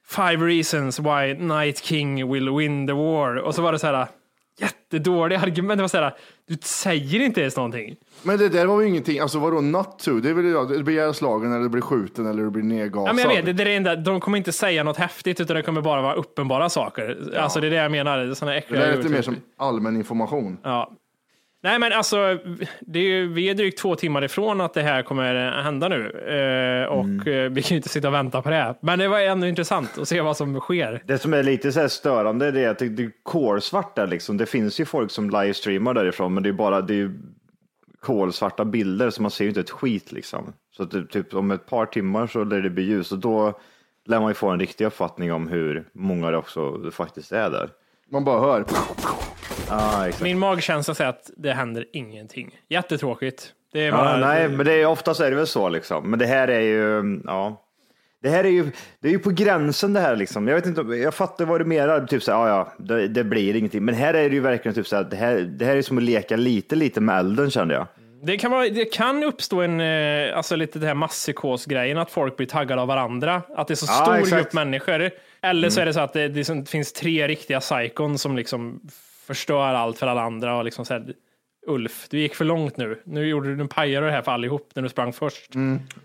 Five 0.06 0.36
reasons 0.46 1.00
why 1.00 1.34
Night 1.34 1.78
King 1.78 2.32
will 2.32 2.50
win 2.50 2.86
the 2.86 2.92
war. 2.92 3.36
Och 3.36 3.54
så 3.54 3.62
var 3.62 3.72
det 3.72 3.78
så 3.78 3.86
här 3.86 4.06
jättedåliga 4.60 5.40
argument. 5.40 5.78
Det 5.78 5.82
var 5.82 5.88
så 5.88 5.98
här, 5.98 6.14
du 6.48 6.56
säger 6.62 7.20
inte 7.20 7.40
ens 7.40 7.56
någonting. 7.56 7.96
Men 8.22 8.38
det 8.38 8.48
där 8.48 8.66
var 8.66 8.80
ju 8.80 8.88
ingenting, 8.88 9.18
alltså 9.18 9.38
vadå 9.38 9.60
not 9.60 9.98
to? 9.98 10.10
Det 10.10 10.30
är 10.30 10.34
väl 10.34 10.44
ja, 10.44 10.64
det 10.64 10.82
blir 10.82 11.12
slagen 11.12 11.52
eller 11.52 11.62
det 11.62 11.68
blir 11.68 11.82
skjuten 11.82 12.26
eller 12.26 12.42
det 12.42 12.50
blir 12.50 12.62
nedgasad. 12.62 13.08
Ja, 13.08 13.12
men 13.12 13.22
jag 13.24 13.36
vet, 13.36 13.44
det, 13.44 13.52
det 13.52 13.62
är 13.62 13.64
det 13.64 13.74
enda, 13.74 13.96
de 13.96 14.20
kommer 14.20 14.38
inte 14.38 14.52
säga 14.52 14.82
något 14.82 14.96
häftigt 14.96 15.40
utan 15.40 15.56
det 15.56 15.62
kommer 15.62 15.80
bara 15.80 16.02
vara 16.02 16.14
uppenbara 16.14 16.68
saker. 16.68 17.34
Alltså 17.36 17.60
det 17.60 17.66
är 17.66 17.70
det 17.70 17.76
jag 17.76 17.92
menar. 17.92 18.34
Såna 18.34 18.50
det 18.50 18.58
äckliga 18.58 18.80
där 18.80 18.92
är 18.92 18.96
lite 18.96 19.08
mer 19.08 19.22
som 19.22 19.36
allmän 19.56 19.96
information. 19.96 20.58
Ja. 20.62 20.92
Nej 21.64 21.78
men 21.78 21.92
alltså, 21.92 22.38
det 22.80 22.98
är 22.98 23.26
vi 23.26 23.50
är 23.50 23.54
drygt 23.54 23.78
två 23.78 23.96
timmar 23.96 24.24
ifrån 24.24 24.60
att 24.60 24.74
det 24.74 24.82
här 24.82 25.02
kommer 25.02 25.62
hända 25.62 25.88
nu. 25.88 26.10
Eh, 26.10 26.88
och 26.92 27.04
Mm. 27.04 27.28
eh, 27.28 27.50
vi 27.50 27.62
kan 27.62 27.70
ju 27.70 27.76
inte 27.76 27.88
sitta 27.88 28.08
och 28.08 28.14
vänta 28.14 28.42
på 28.42 28.50
det. 28.50 28.74
Men 28.80 28.98
det 28.98 29.08
var 29.08 29.20
ändå 29.20 29.46
intressant 29.46 29.98
att 29.98 30.08
se 30.08 30.20
vad 30.20 30.36
som 30.36 30.60
sker. 30.60 31.02
Det 31.06 31.18
som 31.18 31.34
är 31.34 31.42
lite 31.42 31.72
så 31.72 31.80
här 31.80 31.88
störande 31.88 32.50
det 32.50 32.60
är 32.60 32.68
att 32.68 32.78
det, 32.78 32.84
är 32.84 33.10
kolsvart 33.22 33.96
där 33.96 34.06
liksom. 34.06 34.36
Det 34.36 34.46
finns 34.46 34.80
ju 34.80 34.84
folk 34.84 35.10
som 35.10 35.30
livestreamar 35.30 35.94
därifrån, 35.94 36.34
men 36.34 36.42
det 36.42 36.48
är 36.48 36.52
bara 36.52 36.80
det 36.80 37.00
är 37.00 37.10
kolsvarta 38.00 38.64
bilder 38.64 39.10
så 39.10 39.22
man 39.22 39.30
ser 39.30 39.44
ju 39.44 39.48
inte 39.48 39.60
ett 39.60 39.70
skit 39.70 40.12
liksom. 40.12 40.52
Så 40.76 40.82
att 40.82 40.90
det, 40.90 41.06
typ 41.06 41.34
om 41.34 41.50
ett 41.50 41.66
par 41.66 41.86
timmar 41.86 42.26
så 42.26 42.44
lär 42.44 42.60
det 42.60 42.70
bli 42.70 42.82
ljus 42.82 43.12
och 43.12 43.18
då 43.18 43.58
lär 44.06 44.20
man 44.20 44.30
ju 44.30 44.34
få 44.34 44.48
en 44.48 44.60
riktig 44.60 44.84
uppfattning 44.84 45.32
om 45.32 45.48
hur 45.48 45.84
många 45.92 46.30
det 46.30 46.36
också 46.36 46.90
faktiskt 46.90 47.32
är 47.32 47.50
där. 47.50 47.70
Man 48.10 48.24
bara 48.24 48.40
hör. 48.40 48.64
Ah. 49.68 50.06
Min 50.22 50.38
magkänsla 50.38 50.94
säger 50.94 51.10
att 51.10 51.30
det 51.36 51.52
händer 51.52 51.86
ingenting. 51.92 52.58
Jättetråkigt. 52.68 53.52
Det 53.72 53.80
är 53.86 53.92
bara, 53.92 54.10
Ja, 54.10 54.26
nej, 54.26 54.48
men 54.48 54.66
det 54.66 54.72
är 54.72 54.86
oftast 54.86 55.20
är 55.20 55.30
det 55.30 55.36
väl 55.36 55.46
så 55.46 55.68
liksom. 55.68 56.10
Men 56.10 56.18
det 56.18 56.26
här 56.26 56.48
är 56.48 56.60
ju, 56.60 57.20
ja. 57.24 57.60
Det 58.22 58.30
här 58.30 58.44
är 58.44 58.48
ju, 58.48 58.70
det 59.00 59.08
är 59.08 59.12
ju 59.12 59.18
på 59.18 59.30
gränsen 59.30 59.92
det 59.92 60.00
här 60.00 60.16
liksom. 60.16 60.48
Jag 60.48 60.54
vet 60.54 60.66
inte, 60.66 60.80
jag 60.80 61.14
fattar 61.14 61.44
vad 61.44 61.60
du 61.60 61.64
menar. 61.64 62.06
Typ 62.06 62.22
så 62.22 62.32
här, 62.32 62.38
ja, 62.38 62.48
ja, 62.48 62.84
det, 62.84 63.08
det 63.08 63.24
blir 63.24 63.56
ingenting. 63.56 63.84
Men 63.84 63.94
här 63.94 64.14
är 64.14 64.28
det 64.28 64.34
ju 64.34 64.40
verkligen 64.40 64.74
typ 64.74 64.86
så 64.86 64.96
här, 64.96 65.04
det 65.04 65.16
här, 65.16 65.36
det 65.36 65.64
här 65.64 65.76
är 65.76 65.82
som 65.82 65.98
att 65.98 66.04
leka 66.04 66.36
lite, 66.36 66.76
lite 66.76 67.00
med 67.00 67.18
elden 67.18 67.50
kände 67.50 67.74
jag. 67.74 67.86
det, 68.22 68.36
kan 68.36 68.50
vara, 68.50 68.68
det 68.68 68.84
kan 68.84 69.22
uppstå 69.24 69.60
en, 69.60 69.80
eh, 69.80 70.36
alltså 70.36 70.56
lite 70.56 70.78
det 70.78 70.86
här 70.86 70.94
masspsykosgrejen, 70.94 71.98
att 71.98 72.10
folk 72.10 72.36
blir 72.36 72.46
taggade 72.46 72.82
av 72.82 72.88
varandra. 72.88 73.42
Att 73.56 73.68
det 73.68 73.74
är 73.74 73.76
så 73.76 73.86
stor. 73.86 74.16
Mm. 74.16 74.30
grupp 74.30 74.52
människor. 74.52 75.10
Eller 75.42 75.70
så 75.70 75.80
är 75.80 75.86
det 75.86 75.94
så 75.94 76.00
att 76.00 76.12
det, 76.12 76.28
det 76.28 76.68
finns 76.68 76.92
tre 76.92 77.28
riktiga 77.28 77.60
psykon 77.60 78.18
som 78.18 78.36
liksom 78.36 78.80
förstör 79.26 79.74
allt 79.74 79.98
för 79.98 80.06
alla 80.06 80.22
andra. 80.22 80.56
Och 80.56 80.64
liksom 80.64 80.84
så 80.84 80.94
här, 80.94 81.14
Ulf, 81.66 82.06
du 82.10 82.18
gick 82.18 82.34
för 82.34 82.44
långt 82.44 82.76
nu. 82.76 83.02
Nu, 83.04 83.26
gjorde 83.26 83.48
du, 83.48 83.56
nu 83.56 83.68
pajade 83.68 84.06
det 84.06 84.12
här 84.12 84.22
för 84.22 84.32
allihop 84.32 84.70
när 84.74 84.82
du 84.82 84.88
sprang 84.88 85.12
först. 85.12 85.52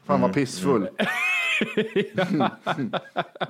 Fan 0.06 0.22
vad 0.22 0.34
pissfull. 0.34 0.88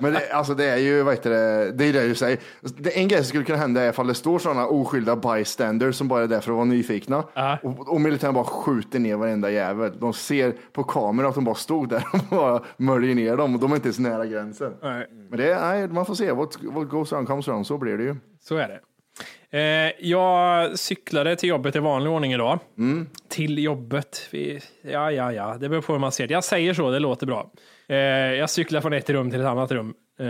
Men 0.00 0.12
det, 0.12 0.32
alltså 0.32 0.54
det 0.54 0.64
är 0.64 0.76
ju, 0.76 1.02
vad 1.02 1.14
heter 1.14 1.30
det, 1.30 1.72
det 1.72 1.84
är 1.84 1.92
det 1.92 2.08
du 2.08 2.14
säger. 2.14 2.38
Det, 2.60 2.98
en 2.98 3.08
grej 3.08 3.18
som 3.18 3.26
skulle 3.26 3.44
kunna 3.44 3.58
hända 3.58 3.82
är 3.82 3.90
ifall 3.90 4.06
det 4.06 4.14
står 4.14 4.38
sådana 4.38 4.66
oskyldiga 4.66 5.16
bystanders 5.16 5.96
som 5.96 6.08
bara 6.08 6.22
är 6.22 6.26
där 6.26 6.40
för 6.40 6.50
att 6.50 6.56
vara 6.56 6.64
nyfikna. 6.64 7.24
Ja. 7.34 7.58
Och, 7.62 7.92
och 7.92 8.00
militären 8.00 8.34
bara 8.34 8.44
skjuter 8.44 8.98
ner 8.98 9.16
varenda 9.16 9.50
jävel. 9.50 9.92
De 9.98 10.12
ser 10.12 10.54
på 10.72 10.84
kameran 10.84 11.28
att 11.28 11.34
de 11.34 11.44
bara 11.44 11.54
stod 11.54 11.88
där 11.88 12.04
och 12.12 12.20
bara 12.30 12.62
möljer 12.76 13.14
ner 13.14 13.36
dem 13.36 13.54
och 13.54 13.60
de 13.60 13.72
är 13.72 13.76
inte 13.76 13.88
ens 13.88 13.98
nära 13.98 14.26
gränsen. 14.26 14.72
Nej. 14.82 15.06
Men 15.28 15.38
det 15.38 15.52
är, 15.52 15.60
nej, 15.60 15.88
man 15.88 16.06
får 16.06 16.14
se. 16.14 16.32
What, 16.32 16.56
what 16.62 16.88
goes 16.88 17.12
around 17.12 17.28
comes 17.28 17.48
around, 17.48 17.66
så 17.66 17.78
blir 17.78 17.98
det 17.98 18.04
ju. 18.04 18.16
Så 18.40 18.56
är 18.56 18.68
det. 18.68 18.80
Eh, 19.52 19.60
jag 19.98 20.78
cyklade 20.78 21.36
till 21.36 21.48
jobbet 21.48 21.76
i 21.76 21.78
vanlig 21.78 22.12
ordning 22.12 22.32
idag. 22.32 22.58
Till 23.28 23.58
jobbet. 23.58 24.28
Vi, 24.30 24.60
ja, 24.82 25.12
ja, 25.12 25.32
ja. 25.32 25.56
Det 25.60 25.68
beror 25.68 25.82
på 25.82 25.92
hur 25.92 26.00
man 26.00 26.12
ser 26.12 26.26
det. 26.26 26.34
Jag 26.34 26.44
säger 26.44 26.74
så, 26.74 26.90
det 26.90 26.98
låter 26.98 27.26
bra. 27.26 27.50
Eh, 27.88 27.96
jag 28.34 28.50
cyklar 28.50 28.80
från 28.80 28.92
ett 28.92 29.10
rum 29.10 29.30
till 29.30 29.40
ett 29.40 29.46
annat 29.46 29.72
rum. 29.72 29.94
Eh, 30.20 30.26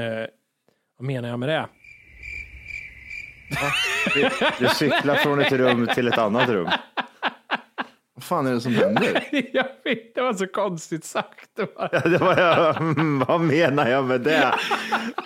vad 0.99 1.07
menar 1.07 1.29
jag 1.29 1.39
med 1.39 1.49
det? 1.49 1.67
Du 4.59 4.69
cyklar 4.69 5.15
från 5.15 5.41
ett 5.41 5.53
rum 5.53 5.89
till 5.95 6.09
ett 6.09 6.19
annat 6.19 6.49
rum. 6.49 6.69
Vad 8.21 8.25
fan 8.25 8.47
är 8.47 8.53
det 8.53 8.61
som 8.61 8.75
händer? 8.75 9.25
jag 9.53 9.67
vet, 9.85 10.15
det 10.15 10.21
var 10.23 10.35
så 10.35 10.47
konstigt 10.47 11.05
sagt. 11.05 11.49
Det 11.57 11.67
var- 11.77 11.89
Ja, 11.93 12.01
Det 12.01 12.19
var 12.19 12.39
jag, 12.39 12.77
mm, 12.77 13.19
vad 13.29 13.41
menar 13.41 13.89
jag 13.89 14.05
med 14.05 14.21
det? 14.21 14.55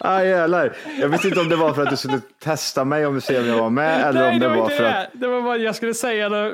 Ah, 0.01 0.23
jävlar. 0.23 0.77
Jag 1.01 1.09
visste 1.09 1.29
inte 1.29 1.41
om 1.41 1.49
det 1.49 1.57
var 1.57 1.75
för 1.75 1.83
att 1.83 1.91
du 1.91 1.97
skulle 1.97 2.21
testa 2.45 2.85
mig 2.85 3.07
om 3.07 3.15
du 3.15 3.21
ser 3.21 3.41
om 3.41 3.47
jag 3.49 3.57
var 3.59 3.71
med 3.71 4.01
eller 4.09 4.21
Nej, 4.21 4.35
om 4.35 4.39
det 4.41 4.47
det 4.49 4.55
var 4.55 4.63
var 4.63 4.69
för 4.69 4.83
det. 4.83 4.99
att 5.01 5.09
Det 5.13 5.27
var 5.29 5.43
bara, 5.43 5.57
jag 5.57 5.77
skulle 5.77 5.95
säga 5.95 6.29
något, 6.29 6.53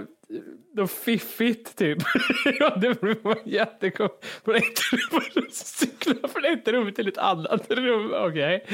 något 0.77 0.91
fiffigt 0.91 1.77
typ. 1.79 1.99
Ja, 2.59 2.77
det 2.77 3.03
var 3.03 3.39
jättekonstigt. 3.45 4.27
Från 4.45 4.55
ett 4.55 4.81
rum, 4.93 5.47
cykla 5.51 6.29
från 6.29 6.45
ett 6.45 6.69
rum 6.69 6.93
till 6.93 7.09
ett 7.09 7.19
annat 7.19 7.71
rum. 7.71 8.13
Okej. 8.15 8.67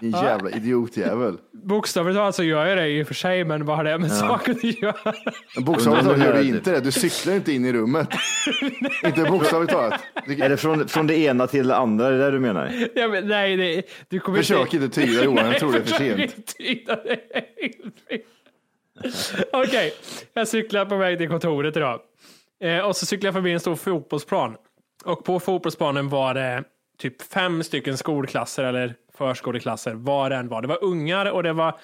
En 0.00 0.10
jävla 0.10 0.50
idiotjävel. 0.50 1.36
Bokstavligt 1.52 2.16
talat 2.16 2.34
så 2.34 2.42
gör 2.44 2.66
jag 2.66 2.78
det 2.78 2.88
i 2.88 3.02
och 3.02 3.06
för 3.06 3.14
sig, 3.14 3.44
men 3.44 3.64
vad 3.64 3.76
har 3.76 3.84
det 3.84 3.98
med 3.98 4.12
saken 4.12 4.54
att 4.54 4.64
göra? 4.82 5.14
Men 5.54 5.64
Bokstavligt 5.64 6.04
talat 6.04 6.24
gör 6.24 6.34
du 6.34 6.48
inte 6.48 6.72
det. 6.72 6.80
Du 6.80 6.92
cyklar 6.92 7.34
inte 7.34 7.52
in 7.52 7.64
i 7.64 7.72
rummet. 7.72 8.08
inte 9.04 9.22
bokstavligt 9.30 9.72
talat. 9.72 10.00
Är 10.38 10.48
det 10.48 10.56
från, 10.56 10.88
från 10.88 11.06
det 11.06 11.16
ena 11.16 11.46
till 11.46 11.68
det 11.68 11.76
andra, 11.76 12.06
är 12.06 12.12
det 12.12 12.18
det 12.18 12.30
du 12.30 12.40
menar? 12.40 12.72
Ja, 12.94 13.08
men, 13.08 13.28
nej, 13.28 13.56
det, 13.56 13.82
du 14.08 14.20
kommer 14.20 14.38
Försök 14.38 14.74
inte 14.74 14.88
tyda 14.88 15.24
Johan, 15.24 15.46
jag 15.46 15.58
tror 15.58 15.72
det 15.72 15.78
är 15.78 15.82
för 15.82 15.88
försök 15.92 16.16
sent. 16.18 16.20
inte 16.38 16.52
tyda 16.52 16.96
det. 16.96 17.10
är 17.34 17.44
helt 17.62 18.00
fel. 18.08 18.20
Okej, 19.52 19.94
jag 20.34 20.48
cyklar 20.48 20.84
på 20.84 20.96
väg 20.96 21.18
till 21.18 21.28
kontoret 21.28 21.76
idag. 21.76 22.00
Eh, 22.60 22.78
och 22.78 22.96
så 22.96 23.06
cyklar 23.06 23.28
jag 23.28 23.34
förbi 23.34 23.52
en 23.52 23.60
stor 23.60 23.76
fotbollsplan. 23.76 24.56
Och 25.04 25.24
på 25.24 25.40
fotbollsplanen 25.40 26.08
var 26.08 26.34
det 26.34 26.64
typ 26.98 27.22
fem 27.22 27.62
stycken 27.62 27.98
skolklasser 27.98 28.64
eller 28.64 28.94
förskoleklasser, 29.18 29.94
var 29.94 30.30
det 30.30 30.36
än 30.36 30.48
var. 30.48 30.62
Det 30.62 30.68
var 30.68 30.84
ungar 30.84 31.26
och 31.26 31.42
det 31.42 31.52
var 31.52 31.78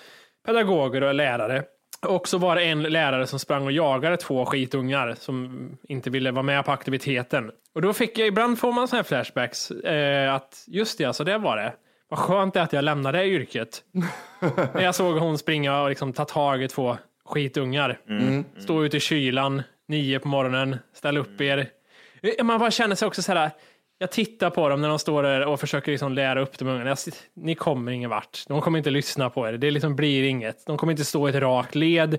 pedagoger 0.46 1.02
och 1.02 1.14
lärare. 1.14 1.64
Och 2.06 2.28
så 2.28 2.38
var 2.38 2.56
det 2.56 2.62
en 2.62 2.82
lärare 2.82 3.26
som 3.26 3.38
sprang 3.38 3.64
och 3.64 3.72
jagade 3.72 4.16
två 4.16 4.46
skitungar 4.46 5.14
som 5.18 5.68
inte 5.82 6.10
ville 6.10 6.30
vara 6.30 6.42
med 6.42 6.64
på 6.64 6.72
aktiviteten. 6.72 7.50
Och 7.74 7.82
då 7.82 7.92
fick 7.92 8.18
jag, 8.18 8.28
ibland 8.28 8.58
får 8.58 8.72
man 8.72 8.88
sådana 8.88 9.02
här 9.02 9.08
flashbacks, 9.08 9.70
eh, 9.70 10.34
att 10.34 10.64
just 10.66 10.98
det, 10.98 11.04
alltså 11.04 11.24
det 11.24 11.38
var 11.38 11.56
det. 11.56 11.72
Vad 12.10 12.18
skönt 12.18 12.54
det 12.54 12.60
är 12.60 12.64
att 12.64 12.72
jag 12.72 12.84
lämnade 12.84 13.18
det 13.18 13.26
yrket. 13.26 13.82
När 14.74 14.82
jag 14.82 14.94
såg 14.94 15.16
hon 15.18 15.38
springa 15.38 15.82
och 15.82 15.88
liksom 15.88 16.12
ta 16.12 16.24
tag 16.24 16.62
i 16.62 16.68
två 16.68 16.96
skitungar. 17.24 17.98
Stå 18.58 18.84
ute 18.84 18.96
i 18.96 19.00
kylan, 19.00 19.62
nio 19.88 20.18
på 20.18 20.28
morgonen, 20.28 20.76
ställa 20.94 21.20
upp 21.20 21.40
er. 21.40 21.66
Eh, 22.22 22.44
Man 22.44 22.60
bara 22.60 22.70
känner 22.70 22.94
sig 22.96 23.08
också 23.08 23.22
så 23.22 23.32
här, 23.32 23.50
jag 23.98 24.10
tittar 24.12 24.50
på 24.50 24.68
dem 24.68 24.80
när 24.80 24.88
de 24.88 24.98
står 24.98 25.22
där 25.22 25.46
och 25.46 25.60
försöker 25.60 25.92
liksom 25.92 26.12
lära 26.12 26.40
upp 26.40 26.58
de 26.58 26.68
ungarna. 26.68 26.96
Ni 27.34 27.54
kommer 27.54 27.92
ingen 27.92 28.10
vart. 28.10 28.44
De 28.48 28.60
kommer 28.60 28.78
inte 28.78 28.90
lyssna 28.90 29.30
på 29.30 29.48
er. 29.48 29.52
Det 29.52 29.70
liksom 29.70 29.96
blir 29.96 30.22
inget. 30.22 30.66
De 30.66 30.76
kommer 30.78 30.90
inte 30.90 31.04
stå 31.04 31.28
i 31.28 31.30
ett 31.30 31.36
rakt 31.42 31.74
led. 31.74 32.18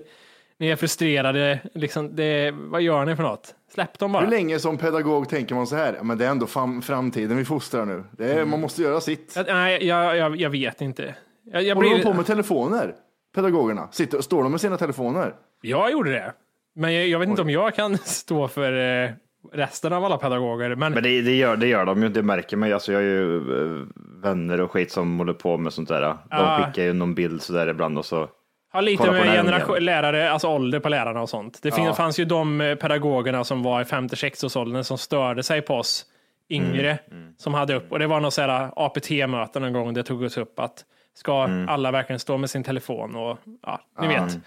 Ni 0.58 0.68
är 0.68 0.76
frustrerade. 0.76 1.58
Liksom, 1.74 2.16
det, 2.16 2.50
vad 2.54 2.82
gör 2.82 3.04
ni 3.04 3.16
för 3.16 3.22
något? 3.22 3.54
Släpp 3.74 3.98
dem 3.98 4.12
bara. 4.12 4.22
Hur 4.24 4.30
länge 4.30 4.58
som 4.58 4.78
pedagog 4.78 5.28
tänker 5.28 5.54
man 5.54 5.66
så 5.66 5.76
här? 5.76 5.98
Men 6.02 6.18
det 6.18 6.26
är 6.26 6.30
ändå 6.30 6.46
fam- 6.46 6.80
framtiden 6.80 7.36
vi 7.36 7.44
fostrar 7.44 7.84
nu. 7.86 8.04
Det 8.10 8.32
är, 8.32 8.44
Man 8.44 8.60
måste 8.60 8.82
göra 8.82 9.00
sitt. 9.00 9.32
Jag, 9.36 9.46
nej, 9.46 9.86
jag, 9.86 10.16
jag, 10.16 10.36
jag 10.36 10.50
vet 10.50 10.80
inte. 10.80 11.14
Jag, 11.52 11.62
jag, 11.62 11.74
Håller 11.74 11.88
de 11.88 11.94
blir, 11.94 12.04
på 12.04 12.14
med 12.14 12.26
telefoner? 12.26 12.94
Pedagogerna? 13.34 13.88
Sitter, 13.92 14.20
står 14.20 14.42
de 14.42 14.52
med 14.52 14.60
sina 14.60 14.76
telefoner? 14.76 15.34
jag 15.62 15.92
gjorde 15.92 16.12
det. 16.12 16.32
Men 16.74 16.94
jag, 16.94 17.06
jag 17.08 17.18
vet 17.18 17.28
inte 17.28 17.42
om 17.42 17.50
jag 17.50 17.74
kan 17.74 17.98
stå 18.04 18.48
för 18.48 19.02
eh, 19.04 19.10
resten 19.52 19.92
av 19.92 20.04
alla 20.04 20.16
pedagoger. 20.18 20.68
Men, 20.74 20.92
Men 20.92 21.02
det, 21.02 21.22
det, 21.22 21.34
gör, 21.36 21.56
det 21.56 21.66
gör 21.66 21.84
de 21.84 22.02
ju, 22.02 22.08
det 22.08 22.22
märker 22.22 22.56
man 22.56 22.68
ju. 22.68 22.74
Alltså, 22.74 22.92
jag 22.92 22.98
har 22.98 23.04
ju 23.04 23.36
eh, 23.36 23.86
vänner 24.22 24.60
och 24.60 24.70
skit 24.70 24.92
som 24.92 25.18
håller 25.18 25.32
på 25.32 25.58
med 25.58 25.72
sånt 25.72 25.88
där. 25.88 26.00
De 26.00 26.16
Ja. 26.30 26.64
skickar 26.66 26.82
ju 26.82 26.92
någon 26.92 27.14
bild 27.14 27.42
sådär 27.42 27.66
ibland 27.68 27.98
och 27.98 28.04
så. 28.06 28.28
Har 28.72 28.82
lite 28.82 29.10
med 29.10 29.24
generation, 29.24 29.84
lärare, 29.84 30.30
alltså 30.30 30.48
ålder 30.48 30.80
på 30.80 30.88
lärarna 30.88 31.22
och 31.22 31.28
sånt. 31.28 31.58
Det 31.62 31.70
fin, 31.70 31.94
fanns 31.94 32.18
ju 32.18 32.24
de 32.24 32.60
eh, 32.60 32.74
pedagogerna 32.74 33.44
som 33.44 33.62
var 33.62 33.80
i 33.80 33.84
50-60-årsåldern 33.84 34.84
som 34.84 34.98
störde 34.98 35.42
sig 35.42 35.62
på 35.62 35.74
oss 35.74 36.06
yngre 36.50 36.98
som 37.38 37.54
hade 37.54 37.74
upp. 37.74 37.92
Och 37.92 37.98
det 37.98 38.06
var 38.06 38.20
något 38.20 38.34
sådär 38.34 38.70
APT-möten 38.76 39.64
en 39.64 39.72
gång 39.72 39.94
det 39.94 40.02
togs 40.02 40.36
upp 40.36 40.58
att 40.58 40.84
ska 41.14 41.48
alla 41.68 41.90
verkligen 41.90 42.20
stå 42.20 42.36
med 42.36 42.50
sin 42.50 42.64
telefon 42.64 43.16
och 43.16 43.38
ja, 43.62 43.80
ni 44.00 44.08
vet. 44.08 44.38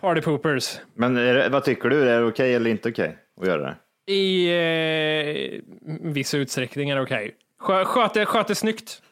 Party 0.00 0.20
poopers. 0.20 0.78
Men 0.94 1.16
är 1.16 1.34
det, 1.34 1.48
vad 1.48 1.64
tycker 1.64 1.88
du? 1.88 2.10
Är 2.10 2.20
det 2.20 2.26
okej 2.26 2.54
eller 2.54 2.70
inte 2.70 2.88
okej? 2.88 3.16
att 3.40 3.46
göra 3.46 3.62
det? 3.62 3.76
I 4.12 4.48
eh, 5.54 5.60
viss 6.12 6.34
utsträckning 6.34 6.90
är 6.90 6.96
det 6.96 7.02
okej. 7.02 7.34
Okay. 7.60 7.84
Sköter, 7.84 8.24
sköter 8.24 8.54
snyggt. 8.54 9.02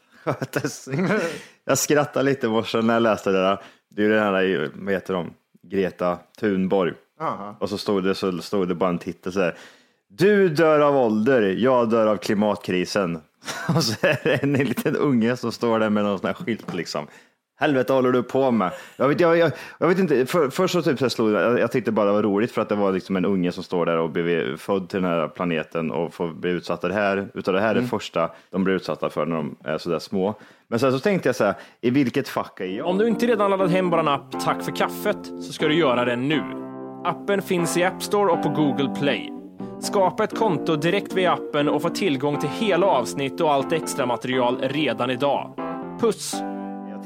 jag 1.64 1.78
skrattade 1.78 2.24
lite 2.24 2.46
i 2.46 2.50
morse 2.50 2.80
när 2.80 2.94
jag 2.94 3.02
läste 3.02 3.30
det 3.30 3.42
där. 3.42 3.58
Det 3.88 4.02
är 4.02 4.06
ju 4.06 4.12
den 4.12 4.22
här, 4.22 4.70
vad 4.74 4.94
heter 4.94 5.14
de, 5.14 5.30
Greta 5.62 6.18
Thunborg. 6.40 6.94
Aha. 7.20 7.56
Och 7.60 7.68
så 7.68 7.78
stod 7.78 8.04
det, 8.04 8.14
så 8.14 8.38
stod 8.38 8.68
det 8.68 8.74
bara 8.74 8.90
en 8.90 8.98
titel 8.98 9.32
så 9.32 9.40
här. 9.40 9.54
Du 10.08 10.48
dör 10.48 10.80
av 10.80 10.96
ålder, 10.96 11.42
jag 11.42 11.90
dör 11.90 12.06
av 12.06 12.16
klimatkrisen. 12.16 13.20
Och 13.76 13.84
så 13.84 14.06
är 14.06 14.20
det 14.24 14.42
en 14.42 14.52
liten 14.52 14.96
unge 14.96 15.36
som 15.36 15.52
står 15.52 15.78
där 15.78 15.90
med 15.90 16.04
någon 16.04 16.18
sån 16.18 16.26
här 16.26 16.34
skylt 16.34 16.74
liksom. 16.74 17.06
Helvete 17.60 17.92
håller 17.92 18.12
du 18.12 18.22
på 18.22 18.50
med? 18.50 18.72
Jag 18.96 19.08
vet, 19.08 19.20
jag, 19.20 19.38
jag, 19.38 19.52
jag 19.78 19.88
vet 19.88 19.98
inte, 19.98 20.26
för, 20.26 20.50
först 20.50 20.74
så 20.74 20.82
typ 20.82 20.98
så 20.98 21.10
slog 21.10 21.30
jag, 21.30 21.58
jag 21.58 21.72
tyckte 21.72 21.92
bara 21.92 22.06
det 22.06 22.12
var 22.12 22.22
roligt 22.22 22.52
för 22.52 22.62
att 22.62 22.68
det 22.68 22.74
var 22.74 22.92
liksom 22.92 23.16
en 23.16 23.24
unge 23.24 23.52
som 23.52 23.62
står 23.62 23.86
där 23.86 23.98
och 23.98 24.10
blev 24.10 24.56
född 24.56 24.88
till 24.88 25.02
den 25.02 25.10
här 25.10 25.28
planeten 25.28 25.90
och 25.90 26.14
får 26.14 26.28
bli 26.28 26.50
utsatta 26.50 26.88
det 26.88 26.94
här, 26.94 27.28
utav 27.34 27.54
det 27.54 27.60
här 27.60 27.74
är 27.74 27.80
det 27.80 27.86
första 27.86 28.30
de 28.50 28.64
blir 28.64 28.74
utsatta 28.74 29.10
för 29.10 29.26
när 29.26 29.36
de 29.36 29.56
är 29.64 29.78
sådär 29.78 29.98
små. 29.98 30.34
Men 30.68 30.78
sen 30.78 30.92
så 30.92 30.98
tänkte 30.98 31.28
jag 31.28 31.36
så 31.36 31.44
här, 31.44 31.54
i 31.80 31.90
vilket 31.90 32.28
fack 32.28 32.60
är 32.60 32.64
jag? 32.64 32.86
Om 32.86 32.98
du 32.98 33.08
inte 33.08 33.26
redan 33.26 33.50
laddat 33.50 33.70
hem 33.70 33.90
vår 33.90 34.08
app 34.08 34.40
Tack 34.44 34.62
för 34.62 34.76
kaffet 34.76 35.26
så 35.26 35.52
ska 35.52 35.68
du 35.68 35.74
göra 35.74 36.04
det 36.04 36.16
nu. 36.16 36.42
Appen 37.04 37.42
finns 37.42 37.76
i 37.76 37.84
App 37.84 38.02
Store 38.02 38.32
och 38.32 38.42
på 38.42 38.48
Google 38.48 38.94
Play. 39.00 39.32
Skapa 39.80 40.24
ett 40.24 40.38
konto 40.38 40.76
direkt 40.76 41.12
via 41.12 41.32
appen 41.32 41.68
och 41.68 41.82
få 41.82 41.88
tillgång 41.88 42.40
till 42.40 42.48
hela 42.48 42.86
avsnitt 42.86 43.40
och 43.40 43.52
allt 43.52 43.72
extra 43.72 44.06
material 44.06 44.58
redan 44.62 45.10
idag. 45.10 45.54
Puss! 46.00 46.42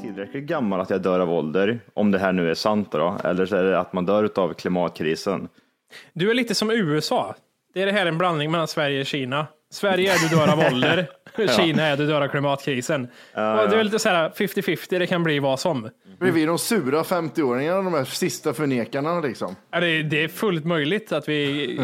Är 0.03 0.07
tillräckligt 0.07 0.43
gammal 0.43 0.81
att 0.81 0.89
jag 0.89 1.01
dör 1.01 1.19
av 1.19 1.31
ålder, 1.31 1.79
om 1.93 2.11
det 2.11 2.19
här 2.19 2.31
nu 2.31 2.49
är 2.49 2.53
sant 2.53 2.91
då, 2.91 3.17
eller 3.23 3.45
så 3.45 3.55
är 3.55 3.63
det 3.63 3.79
att 3.79 3.93
man 3.93 4.05
dör 4.05 4.29
av 4.35 4.53
klimatkrisen. 4.53 5.49
Du 6.13 6.29
är 6.29 6.33
lite 6.33 6.55
som 6.55 6.71
USA. 6.71 7.35
Det 7.73 7.81
är 7.81 7.85
det 7.85 7.91
här 7.91 8.05
en 8.05 8.17
blandning 8.17 8.51
mellan 8.51 8.67
Sverige 8.67 8.99
och 8.99 9.05
Kina. 9.05 9.47
Sverige 9.71 10.13
är 10.13 10.29
du 10.29 10.35
dör 10.35 10.53
av 10.53 10.73
ålder, 10.73 11.07
Kina 11.57 11.83
är 11.83 11.97
du 11.97 12.07
dör 12.07 12.21
av 12.21 12.27
klimatkrisen. 12.27 13.07
Ja, 13.33 13.63
och 13.63 13.69
det 13.69 13.75
är 13.75 13.83
lite 13.83 13.99
så 13.99 14.09
här 14.09 14.29
50-50, 14.29 14.99
det 14.99 15.07
kan 15.07 15.23
bli 15.23 15.39
vad 15.39 15.59
som. 15.59 15.89
Blir 16.19 16.31
vi 16.31 16.45
de 16.45 16.59
sura 16.59 17.03
50-åringarna, 17.03 17.83
de 17.83 17.93
här 17.93 18.05
sista 18.05 18.53
förnekarna 18.53 19.19
liksom? 19.19 19.55
Ja, 19.71 19.79
det, 19.79 20.03
det 20.03 20.23
är 20.23 20.27
fullt 20.27 20.65
möjligt 20.65 21.11
att 21.11 21.29
vi... 21.29 21.79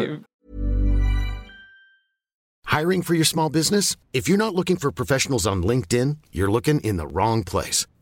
Hiring 2.78 3.02
for 3.02 3.14
your 3.14 3.24
small 3.24 3.52
business? 3.52 3.98
If 4.12 4.28
you're 4.28 4.44
not 4.44 4.54
looking 4.54 4.76
for 4.76 4.90
professionals 4.90 5.46
on 5.46 5.62
LinkedIn, 5.62 6.16
you're 6.32 6.52
looking 6.52 6.80
in 6.80 6.98
the 6.98 7.06
wrong 7.06 7.44
place. 7.44 7.86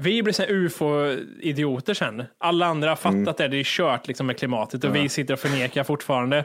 vi 0.00 0.22
blir 0.22 0.38
här 0.38 0.50
ufo-idioter 0.50 1.94
sen. 1.94 2.24
Alla 2.38 2.66
andra 2.66 2.88
har 2.88 2.96
fattat 2.96 3.36
det, 3.36 3.48
det 3.48 3.56
är 3.56 3.64
kört 3.64 4.08
liksom 4.08 4.26
med 4.26 4.38
klimatet 4.38 4.84
och 4.84 4.96
vi 4.96 5.08
sitter 5.08 5.34
och 5.34 5.40
förnekar 5.40 5.84
fortfarande. 5.84 6.44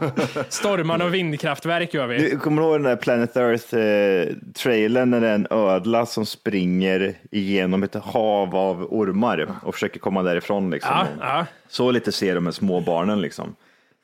Stormar 0.48 1.04
och 1.04 1.14
vindkraftverk 1.14 1.94
gör 1.94 2.06
vi. 2.06 2.18
Du 2.18 2.38
kommer 2.38 2.62
du 2.62 2.68
ihåg 2.68 2.74
den 2.74 2.82
där 2.82 2.96
Planet 2.96 3.36
Earth-trailern 3.36 5.10
när 5.10 5.20
det 5.20 5.28
är 5.28 5.34
en 5.34 5.46
ödla 5.50 6.06
som 6.06 6.26
springer 6.26 7.14
igenom 7.30 7.82
ett 7.82 7.94
hav 7.94 8.56
av 8.56 8.86
ormar 8.90 9.48
och 9.62 9.74
försöker 9.74 10.00
komma 10.00 10.22
därifrån 10.22 10.70
liksom. 10.70 10.94
Ja, 10.94 11.06
ja. 11.20 11.46
Så 11.68 11.90
lite 11.90 12.12
ser 12.12 12.34
de 12.34 12.44
med 12.44 12.54
små 12.54 12.80
barnen 12.80 13.20
liksom. 13.20 13.56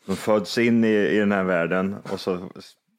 De 0.07 0.17
föds 0.17 0.59
in 0.59 0.85
i, 0.85 0.89
i 0.89 1.19
den 1.19 1.33
här 1.33 1.45
världen 1.45 1.97
och 2.13 2.21
så 2.21 2.51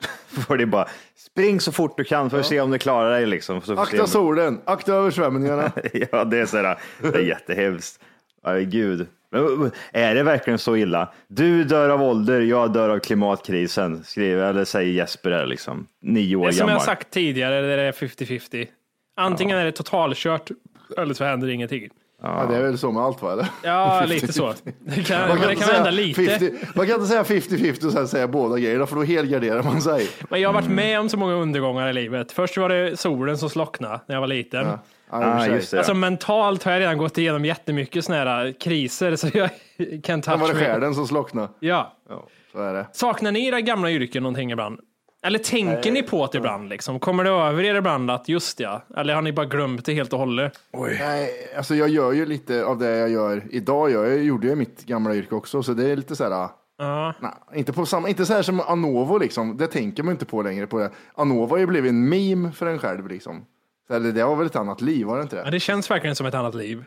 får 0.48 0.58
de 0.58 0.66
bara 0.66 0.88
spring 1.16 1.60
så 1.60 1.72
fort 1.72 1.98
du 1.98 2.04
kan 2.04 2.30
för 2.30 2.40
att 2.40 2.46
se 2.46 2.62
om 2.62 2.72
du 2.72 2.78
klarar 2.78 3.12
dig 3.12 3.26
liksom. 3.26 3.62
Så 3.62 3.78
Akta 3.80 4.08
solen, 4.08 4.62
akta 4.66 4.94
översvämningarna. 4.94 5.72
ja, 6.12 6.24
det 6.24 6.38
är 6.38 6.46
så 6.46 6.58
här, 6.58 6.78
det 7.02 7.16
är 7.16 7.24
jättehemskt. 7.24 8.00
Aj, 8.44 8.66
gud. 8.66 9.08
Men, 9.32 9.72
är 9.92 10.16
det 10.16 10.24
verkligen 10.24 10.60
så 10.60 10.76
illa? 10.76 11.14
Du 11.28 11.64
dör 11.64 11.90
av 11.90 12.02
ålder, 12.04 12.42
jag 12.42 12.74
dör 12.74 12.90
av 12.90 13.00
klimatkrisen, 13.00 14.04
skriver, 14.04 14.50
eller 14.50 14.66
säger 14.66 14.94
Jesper 14.94 15.30
där 15.30 15.46
liksom. 15.46 15.88
Nio 16.02 16.36
år 16.36 16.44
Det 16.44 16.50
är 16.50 16.52
som 16.52 16.60
gammal. 16.60 16.74
jag 16.74 16.82
sagt 16.82 17.10
tidigare, 17.12 17.62
det 17.62 17.82
är 17.82 17.92
50-50. 17.92 18.68
Antingen 19.16 19.58
är 19.58 19.66
det 19.66 19.72
totalkört 19.72 20.52
eller 20.98 21.14
så 21.14 21.24
händer 21.24 21.48
ingenting. 21.48 21.90
Ja, 22.26 22.46
det 22.50 22.56
är 22.56 22.62
väl 22.64 22.78
så 22.78 22.92
med 22.92 23.04
allt 23.04 23.22
va? 23.22 23.32
Eller? 23.34 23.48
Ja, 23.64 24.06
lite 24.08 24.34
så. 24.34 24.54
Det 24.80 25.04
kan, 25.08 25.20
Man 25.30 25.38
men 25.40 25.48
det 25.48 25.56
kan 25.56 25.64
säga 25.64 25.76
hända 25.76 25.92
lite. 25.92 26.24
50 26.26 26.52
man 26.76 26.88
kan 26.88 26.96
inte 26.96 27.08
säga 27.08 27.24
50-50 27.24 27.86
och 27.86 27.92
sen 27.92 28.08
säga 28.08 28.28
båda 28.28 28.58
grejerna 28.60 28.86
för 28.86 28.96
då 28.96 29.04
helgarderar 29.04 29.64
man 29.64 29.82
sig. 29.82 30.08
Men 30.30 30.42
jag 30.42 30.50
har 30.50 30.54
varit 30.54 30.70
med 30.70 31.00
om 31.00 31.10
så 31.10 31.18
många 31.18 31.34
undergångar 31.34 31.90
i 31.90 31.94
livet. 31.94 32.32
Först 32.32 32.58
var 32.58 32.70
det 32.70 32.98
solen 33.00 33.38
som 33.38 33.50
slocknade 33.50 34.00
när 34.08 34.16
jag 34.16 34.22
var 34.22 34.28
liten. 34.28 34.66
Ja, 34.68 34.80
Ah, 35.10 35.46
just 35.48 35.72
det. 35.72 35.78
Alltså 35.78 35.94
mentalt 35.94 36.64
har 36.64 36.72
jag 36.72 36.80
redan 36.82 36.98
gått 36.98 37.18
igenom 37.18 37.46
jättemycket 37.46 38.06
såna 38.06 38.18
här 38.18 38.54
kriser 38.60 39.16
så 39.16 39.28
jag 39.34 39.50
kan 40.04 40.22
var 40.22 40.38
touch 40.38 40.48
det 40.48 40.54
me. 40.54 40.60
skärden 40.66 40.94
som 40.96 41.08
slocknade. 41.08 41.48
Ja. 41.60 41.98
Ja, 42.10 42.28
så 42.52 42.60
är 42.62 42.74
det. 42.74 42.88
Saknar 42.94 43.32
ni 43.32 43.48
era 43.48 43.62
gamla 43.62 43.92
yrken 43.92 44.24
någonting 44.24 44.52
ibland? 44.52 44.80
Eller 45.26 45.40
tänker 45.40 45.92
ni 45.92 46.04
på 46.04 46.30
det 46.32 46.38
ibland? 46.38 46.70
Liksom? 46.70 47.00
Kommer 47.00 47.24
det 47.24 47.30
över 47.30 47.64
er 47.64 47.76
ibland 47.76 48.12
att 48.12 48.30
just 48.30 48.60
ja, 48.60 48.82
eller 48.98 49.14
har 49.16 49.22
ni 49.22 49.34
bara 49.34 49.46
glömt 49.46 49.86
det 49.86 49.94
helt 49.94 50.14
och 50.14 50.20
hållet? 50.20 50.60
Nej, 51.00 51.30
alltså 51.58 51.76
jag 51.76 51.90
gör 51.90 52.12
ju 52.12 52.26
lite 52.26 52.66
av 52.66 52.78
det 52.78 52.98
jag 52.98 53.10
gör 53.10 53.44
idag. 53.50 53.92
Jag 53.92 54.24
gjorde 54.24 54.48
ju 54.48 54.56
mitt 54.56 54.86
gamla 54.86 55.16
yrke 55.16 55.36
också, 55.36 55.64
så 55.64 55.74
det 55.74 55.90
är 55.90 55.96
lite 55.96 56.16
så 56.16 56.24
här. 56.24 56.48
Ja. 56.78 57.14
Nej, 57.20 57.32
inte, 57.54 57.74
på 57.74 57.86
samma, 57.86 58.10
inte 58.10 58.26
så 58.26 58.34
här 58.34 58.42
som 58.42 58.60
Anovo 58.60 59.18
liksom. 59.18 59.58
Det 59.58 59.68
tänker 59.68 60.04
man 60.04 60.12
inte 60.12 60.26
på 60.26 60.42
längre. 60.42 60.68
På 60.68 60.80
det. 60.80 60.90
Anovo 61.16 61.50
har 61.50 61.58
ju 61.58 61.66
blivit 61.68 61.90
en 61.90 62.10
meme 62.10 62.52
för 62.52 62.66
en 62.66 62.80
själv 62.80 63.08
liksom. 63.08 63.46
Så, 63.88 63.94
eller 63.94 64.12
det 64.12 64.24
var 64.26 64.36
väl 64.36 64.46
ett 64.48 64.56
annat 64.56 64.82
liv, 64.82 65.06
var 65.06 65.18
det 65.18 65.24
inte 65.24 65.36
Ja, 65.36 65.44
det? 65.44 65.52
det 65.52 65.60
känns 65.60 65.92
verkligen 65.92 66.16
som 66.16 66.26
ett 66.26 66.34
annat 66.34 66.56
liv. 66.56 66.84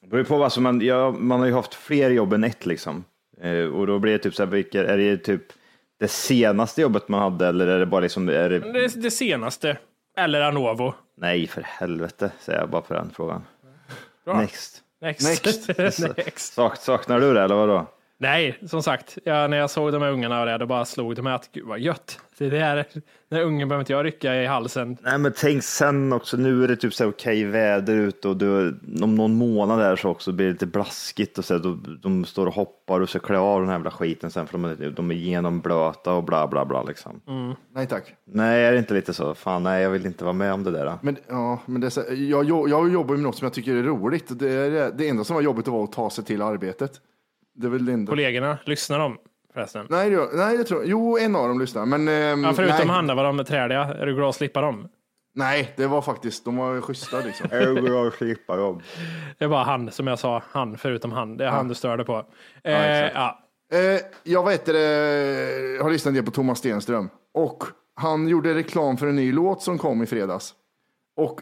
Det 0.00 0.08
beror 0.08 0.24
på 0.24 0.36
vad 0.38 0.52
som 0.52 0.62
man, 0.62 0.80
ja, 0.80 1.10
man 1.18 1.40
har 1.40 1.46
ju 1.46 1.52
haft 1.52 1.74
fler 1.74 2.10
jobb 2.10 2.32
än 2.32 2.44
ett 2.44 2.66
liksom. 2.66 3.04
Eh, 3.42 3.64
och 3.64 3.86
då 3.86 3.98
blir 3.98 4.12
det 4.12 4.18
typ 4.18 4.34
så 4.34 4.44
här, 4.44 4.50
vilka, 4.50 4.84
är 4.84 4.98
det 4.98 5.16
typ 5.16 5.42
det 6.00 6.08
senaste 6.08 6.80
jobbet 6.82 7.08
man 7.08 7.20
hade 7.20 7.46
eller 7.46 7.66
är 7.66 7.78
det 7.78 7.86
bara 7.86 8.00
liksom, 8.00 8.28
är 8.28 8.50
det, 8.50 8.58
Det, 8.58 9.02
det 9.02 9.10
senaste. 9.10 9.78
Eller 10.16 10.40
Anovo. 10.40 10.94
nej 11.16 11.46
för 11.46 11.62
helvete 11.62 12.30
säger 12.40 12.58
jag 12.60 12.68
bara 12.68 12.82
på 12.82 12.94
den 12.94 13.10
frågan. 13.14 13.44
Bra. 14.24 14.40
Next. 14.40 14.80
Next. 15.00 15.44
Next. 15.44 15.68
Next. 16.16 16.52
Sak, 16.54 16.76
saknar 16.76 17.20
du 17.20 17.34
det 17.34 17.42
eller 17.42 17.54
vadå? 17.54 17.86
Nej, 18.24 18.58
som 18.66 18.82
sagt, 18.82 19.18
ja, 19.24 19.46
när 19.46 19.56
jag 19.56 19.70
såg 19.70 19.92
de 19.92 20.02
här 20.02 20.10
ungarna 20.10 20.40
och 20.40 20.46
det, 20.46 20.58
då 20.58 20.66
bara 20.66 20.84
slog 20.84 21.16
det 21.16 21.22
mig 21.22 21.32
att 21.32 21.48
gud 21.52 21.66
vad 21.66 21.78
gött. 21.78 22.20
Det 22.38 22.50
där, 22.50 22.86
den 23.28 23.40
ungen 23.42 23.68
behöver 23.68 23.82
inte 23.82 23.92
jag 23.92 24.04
rycka 24.04 24.34
i 24.34 24.46
halsen. 24.46 24.96
Nej 25.02 25.18
men 25.18 25.32
tänk 25.36 25.64
sen 25.64 26.12
också, 26.12 26.36
nu 26.36 26.64
är 26.64 26.68
det 26.68 26.76
typ 26.76 26.94
så 26.94 27.04
här 27.04 27.10
okej 27.10 27.44
väder 27.44 27.96
ute 27.96 28.28
och 28.28 28.36
du, 28.36 28.78
om 29.02 29.14
någon 29.14 29.34
månad 29.34 29.78
där 29.78 29.96
så 29.96 30.08
också 30.08 30.32
blir 30.32 30.46
det 30.46 30.52
lite 30.52 30.66
blaskigt 30.66 31.38
och 31.38 31.44
så 31.44 31.54
här, 31.54 31.60
då, 31.60 31.78
de 32.02 32.24
står 32.24 32.46
och 32.46 32.54
hoppar 32.54 33.00
och 33.00 33.08
så 33.08 33.18
klä 33.18 33.38
av 33.38 33.60
den 33.60 33.68
här 33.68 33.76
jävla 33.76 33.90
skiten 33.90 34.30
sen 34.30 34.46
för 34.46 34.58
de 34.58 34.64
är, 34.64 34.90
de 34.90 35.10
är 35.10 35.14
genomblöta 35.14 36.12
och 36.12 36.24
bla 36.24 36.46
bla 36.46 36.64
bla 36.64 36.82
liksom. 36.82 37.20
Nej 37.74 37.86
tack. 37.86 38.14
Nej, 38.24 38.64
är 38.64 38.72
det 38.72 38.78
inte 38.78 38.94
lite 38.94 39.14
så? 39.14 39.34
Fan 39.34 39.62
nej, 39.62 39.82
jag 39.82 39.90
vill 39.90 40.06
inte 40.06 40.24
vara 40.24 40.32
med 40.32 40.52
om 40.52 40.64
det 40.64 40.70
där. 40.70 40.84
Då. 40.84 40.98
Men, 41.02 41.16
ja, 41.28 41.60
men 41.66 41.80
det 41.80 41.86
är 41.86 41.90
så, 41.90 42.02
jag, 42.08 42.44
jag, 42.44 42.68
jag 42.68 42.92
jobbar 42.92 43.14
med 43.14 43.22
något 43.22 43.36
som 43.36 43.46
jag 43.46 43.52
tycker 43.52 43.74
är 43.74 43.82
roligt. 43.82 44.38
Det, 44.38 44.50
är, 44.50 44.92
det 44.92 45.08
enda 45.08 45.24
som 45.24 45.34
var 45.34 45.42
jobbigt 45.42 45.68
var 45.68 45.84
att 45.84 45.92
ta 45.92 46.10
sig 46.10 46.24
till 46.24 46.42
arbetet. 46.42 47.00
Det 47.54 47.66
är 47.66 47.70
väl 47.70 47.88
enda. 47.88 48.10
Kollegorna, 48.10 48.58
lyssnar 48.64 48.98
de 48.98 49.18
förresten? 49.54 49.86
Nej, 49.90 50.10
det, 50.10 50.28
nej, 50.32 50.58
det 50.58 50.64
tror 50.64 50.80
jag. 50.80 50.90
Jo, 50.90 51.18
en 51.18 51.36
av 51.36 51.48
dem 51.48 51.60
lyssnar. 51.60 51.86
Men, 51.86 52.08
ehm, 52.08 52.44
Ja, 52.44 52.52
förutom 52.52 52.76
nej, 52.78 52.96
han, 52.96 53.06
där, 53.06 53.14
var 53.14 53.24
de 53.24 53.44
träliga? 53.44 53.80
Är 53.84 54.06
du 54.06 54.14
glad 54.14 54.28
att 54.28 54.34
slippa 54.34 54.60
dem? 54.60 54.88
nej, 55.36 55.72
det 55.76 55.86
var 55.86 56.02
faktiskt, 56.02 56.44
de 56.44 56.56
var 56.56 56.80
schyssta 56.80 57.20
liksom. 57.20 57.48
Jag 57.52 57.82
går 57.82 58.06
och 58.06 58.14
slippa 58.14 58.56
jobb. 58.56 58.82
Det 59.38 59.46
var 59.46 59.64
han, 59.64 59.90
som 59.90 60.06
jag 60.06 60.18
sa, 60.18 60.42
han 60.50 60.78
förutom 60.78 61.12
han. 61.12 61.36
Det 61.36 61.44
är 61.44 61.50
han 61.50 61.68
du 61.68 61.74
störde 61.74 62.04
på. 62.04 62.26
Eh, 62.64 62.72
ja. 62.74 63.38
Eh, 63.72 64.00
jag 64.22 64.44
vet 64.46 64.64
det, 64.66 65.78
har 65.82 65.90
lyssnat 65.90 66.10
en 66.10 66.14
del 66.14 66.24
på 66.24 66.30
Thomas 66.30 66.58
Stenström 66.58 67.08
och 67.34 67.64
han 67.96 68.28
gjorde 68.28 68.54
reklam 68.54 68.96
för 68.96 69.06
en 69.06 69.16
ny 69.16 69.32
låt 69.32 69.62
som 69.62 69.78
kom 69.78 70.02
i 70.02 70.06
fredags. 70.06 70.54
Och 71.16 71.40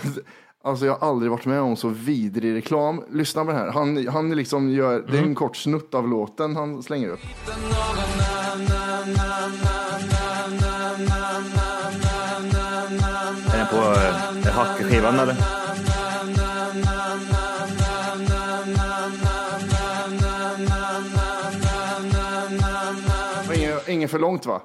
alltså 0.64 0.86
jag 0.86 0.94
har 0.94 1.08
aldrig 1.08 1.30
varit 1.30 1.46
med 1.46 1.60
om 1.60 1.76
så 1.76 1.88
vidrig 1.88 2.54
reklam. 2.54 3.04
Lyssna 3.10 3.44
på 3.44 3.50
det 3.50 3.56
här. 3.56 3.72
Han, 3.72 4.06
han 4.06 4.30
liksom 4.30 4.70
gör, 4.70 5.04
det 5.10 5.18
är 5.18 5.22
en 5.22 5.34
kort 5.34 5.56
snutt 5.56 5.94
av 5.94 6.08
låten 6.08 6.56
han 6.56 6.82
slänger 6.82 7.08
upp. 7.08 7.20
Är 13.52 13.58
den 13.58 13.66
på 13.66 13.76
eh, 14.48 14.54
hackskivan 14.54 15.18
eller? 15.18 15.36
Ingen 23.88 24.08
för 24.08 24.18
långt 24.18 24.46
va? 24.46 24.62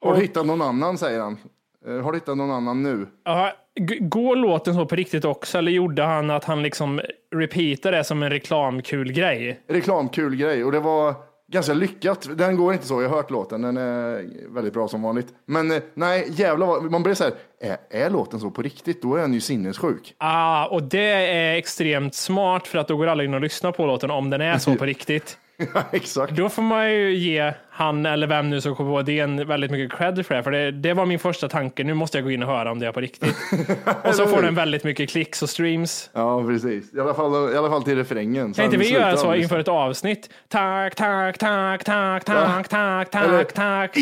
Har 0.00 0.14
du 0.14 0.20
hittat 0.20 0.46
någon 0.46 0.62
annan 0.62 0.98
säger 0.98 1.20
han. 1.20 1.38
Eh, 1.86 2.04
Har 2.04 2.12
du 2.12 2.18
hittat 2.18 2.36
någon 2.36 2.50
annan 2.50 2.82
nu? 2.82 3.06
Ja, 3.24 3.52
går 4.00 4.36
låten 4.36 4.74
så 4.74 4.86
på 4.86 4.96
riktigt 4.96 5.24
också 5.24 5.58
eller 5.58 5.72
gjorde 5.72 6.02
han 6.02 6.30
att 6.30 6.44
han 6.44 6.62
liksom 6.62 7.00
repeatade 7.34 7.96
det 7.96 8.04
som 8.04 8.22
en 8.22 8.30
reklamkul 8.30 9.12
grej? 9.12 9.60
Reklamkul 9.68 10.36
grej 10.36 10.64
och 10.64 10.72
det 10.72 10.80
var 10.80 11.14
ganska 11.52 11.74
lyckat. 11.74 12.28
Den 12.38 12.56
går 12.56 12.72
inte 12.72 12.86
så, 12.86 13.02
jag 13.02 13.08
har 13.08 13.16
hört 13.16 13.30
låten, 13.30 13.62
den 13.62 13.76
är 13.76 14.24
väldigt 14.54 14.74
bra 14.74 14.88
som 14.88 15.02
vanligt. 15.02 15.26
Men 15.46 15.70
eh, 15.70 15.82
nej, 15.94 16.26
jävlar 16.30 16.66
vad, 16.66 16.90
man 16.90 17.02
blir 17.02 17.14
så 17.14 17.24
här, 17.24 17.32
är, 17.60 17.76
är 18.06 18.10
låten 18.10 18.40
så 18.40 18.50
på 18.50 18.62
riktigt? 18.62 19.02
Då 19.02 19.14
är 19.16 19.20
den 19.20 19.34
ju 19.34 19.40
sinnessjuk. 19.40 20.14
Ah, 20.18 20.66
och 20.66 20.82
det 20.82 21.10
är 21.32 21.54
extremt 21.56 22.14
smart 22.14 22.66
för 22.66 22.78
att 22.78 22.88
då 22.88 22.96
går 22.96 23.06
alla 23.06 23.24
in 23.24 23.34
och 23.34 23.40
lyssnar 23.40 23.72
på 23.72 23.86
låten 23.86 24.10
om 24.10 24.30
den 24.30 24.40
är 24.40 24.58
så 24.58 24.74
på 24.78 24.84
riktigt. 24.84 25.38
Ja, 25.74 25.82
exakt. 25.92 26.32
Då 26.32 26.48
får 26.48 26.62
man 26.62 26.92
ju 26.92 27.14
ge 27.14 27.52
han 27.70 28.06
eller 28.06 28.26
vem 28.26 28.50
nu 28.50 28.60
som 28.60 28.76
kom 28.76 28.86
på 28.86 29.00
idén 29.00 29.48
väldigt 29.48 29.70
mycket 29.70 29.98
cred 29.98 30.26
för 30.26 30.34
det. 30.34 30.42
För 30.42 30.50
det, 30.50 30.70
det 30.70 30.94
var 30.94 31.06
min 31.06 31.18
första 31.18 31.48
tanke. 31.48 31.84
Nu 31.84 31.94
måste 31.94 32.18
jag 32.18 32.24
gå 32.24 32.30
in 32.30 32.42
och 32.42 32.48
höra 32.48 32.70
om 32.70 32.78
det 32.78 32.86
är 32.86 32.92
på 32.92 33.00
riktigt. 33.00 33.36
och 34.04 34.14
så 34.14 34.26
får 34.26 34.42
den 34.42 34.54
väldigt 34.54 34.84
mycket 34.84 35.10
klicks 35.10 35.42
och 35.42 35.50
streams. 35.50 36.10
Ja, 36.12 36.44
precis. 36.46 36.94
I 36.94 37.00
alla 37.00 37.14
fall, 37.14 37.54
i 37.54 37.56
alla 37.56 37.70
fall 37.70 37.82
till 37.82 37.96
refrängen. 37.96 38.54
Kan 38.54 38.64
inte 38.64 38.76
vi 38.76 38.92
göra 38.92 39.16
så 39.16 39.34
inför 39.34 39.58
ett 39.58 39.68
avsnitt? 39.68 40.30
Tack, 40.48 40.94
tack, 40.94 41.38
tack, 41.38 41.84
tack, 41.84 42.24
tack, 42.24 42.68
tack, 42.68 43.10
tack, 43.10 43.52
tack. 43.52 43.96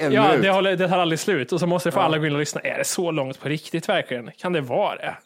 En 0.00 0.12
Ja, 0.12 0.36
det, 0.42 0.50
håller, 0.50 0.76
det 0.76 0.88
tar 0.88 0.98
aldrig 0.98 1.18
slut. 1.18 1.52
Och 1.52 1.60
så 1.60 1.66
måste 1.66 1.90
få 1.90 2.00
alla 2.00 2.18
gå 2.18 2.26
in 2.26 2.32
och 2.32 2.38
lyssna. 2.38 2.60
Är 2.60 2.78
det 2.78 2.84
så 2.84 3.10
långt 3.10 3.40
på 3.40 3.48
riktigt 3.48 3.88
verkligen? 3.88 4.30
Kan 4.38 4.52
det 4.52 4.60
vara 4.60 4.96
det? 4.96 5.16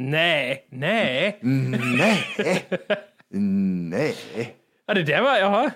Nej, 0.00 0.66
nej. 0.70 1.38
Nej. 1.42 2.64
Nej. 3.30 4.14
Ja, 4.86 4.94
det 4.94 5.02
där 5.02 5.22
var, 5.22 5.36
jaha. 5.38 5.70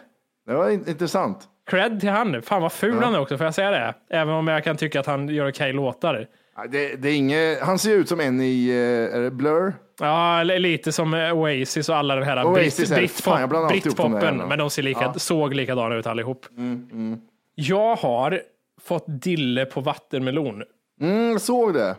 Det 0.47 0.55
var 0.55 0.71
in- 0.71 0.89
intressant. 0.89 1.39
Cred 1.71 2.01
till 2.01 2.09
han. 2.09 2.43
Fan 2.43 2.63
vad 2.63 2.73
ful 2.73 3.03
han 3.03 3.15
är 3.15 3.21
också, 3.21 3.37
får 3.39 3.45
jag 3.45 3.55
säga 3.55 3.71
det? 3.71 3.95
Även 4.11 4.35
om 4.35 4.49
jag 4.49 4.65
kan 4.65 4.77
tycka 4.77 5.01
att 5.01 5.07
han 5.07 5.29
gör 5.29 5.49
okej 5.49 5.73
låtar. 5.73 6.27
Ja, 6.57 6.65
Det, 6.71 6.97
det 6.97 7.09
är 7.09 7.17
inget, 7.17 7.61
han 7.61 7.79
ser 7.79 7.91
ut 7.95 8.09
som 8.09 8.21
en 8.21 8.41
i 8.41 8.69
eh, 8.69 9.17
är 9.17 9.21
det 9.21 9.31
Blur. 9.31 9.73
Ja, 10.01 10.43
li- 10.43 10.59
lite 10.59 10.93
som 10.93 11.15
eh, 11.15 11.33
Oasis 11.37 11.89
och 11.89 11.97
alla 11.97 12.17
de 12.17 12.25
här 12.25 12.45
Oasis 12.47 12.91
Brit, 12.95 13.11
fan, 13.11 13.49
Britpopen. 13.69 14.13
jävlarna. 14.13 14.47
Men 14.47 14.59
de 14.59 14.71
ser 14.71 14.83
lika, 14.83 15.01
Ja. 15.03 15.15
såg 15.15 15.55
likadana 15.55 15.95
ut 15.95 16.07
allihop. 16.07 16.47
Mm, 16.57 17.21
Jag 17.55 17.97
har 17.97 18.41
fått 18.85 19.05
dille 19.07 19.65
på 19.65 19.81
vattenmelon. 19.81 20.63
Mm, 21.01 21.39
såg 21.39 21.75
det. 21.75 21.97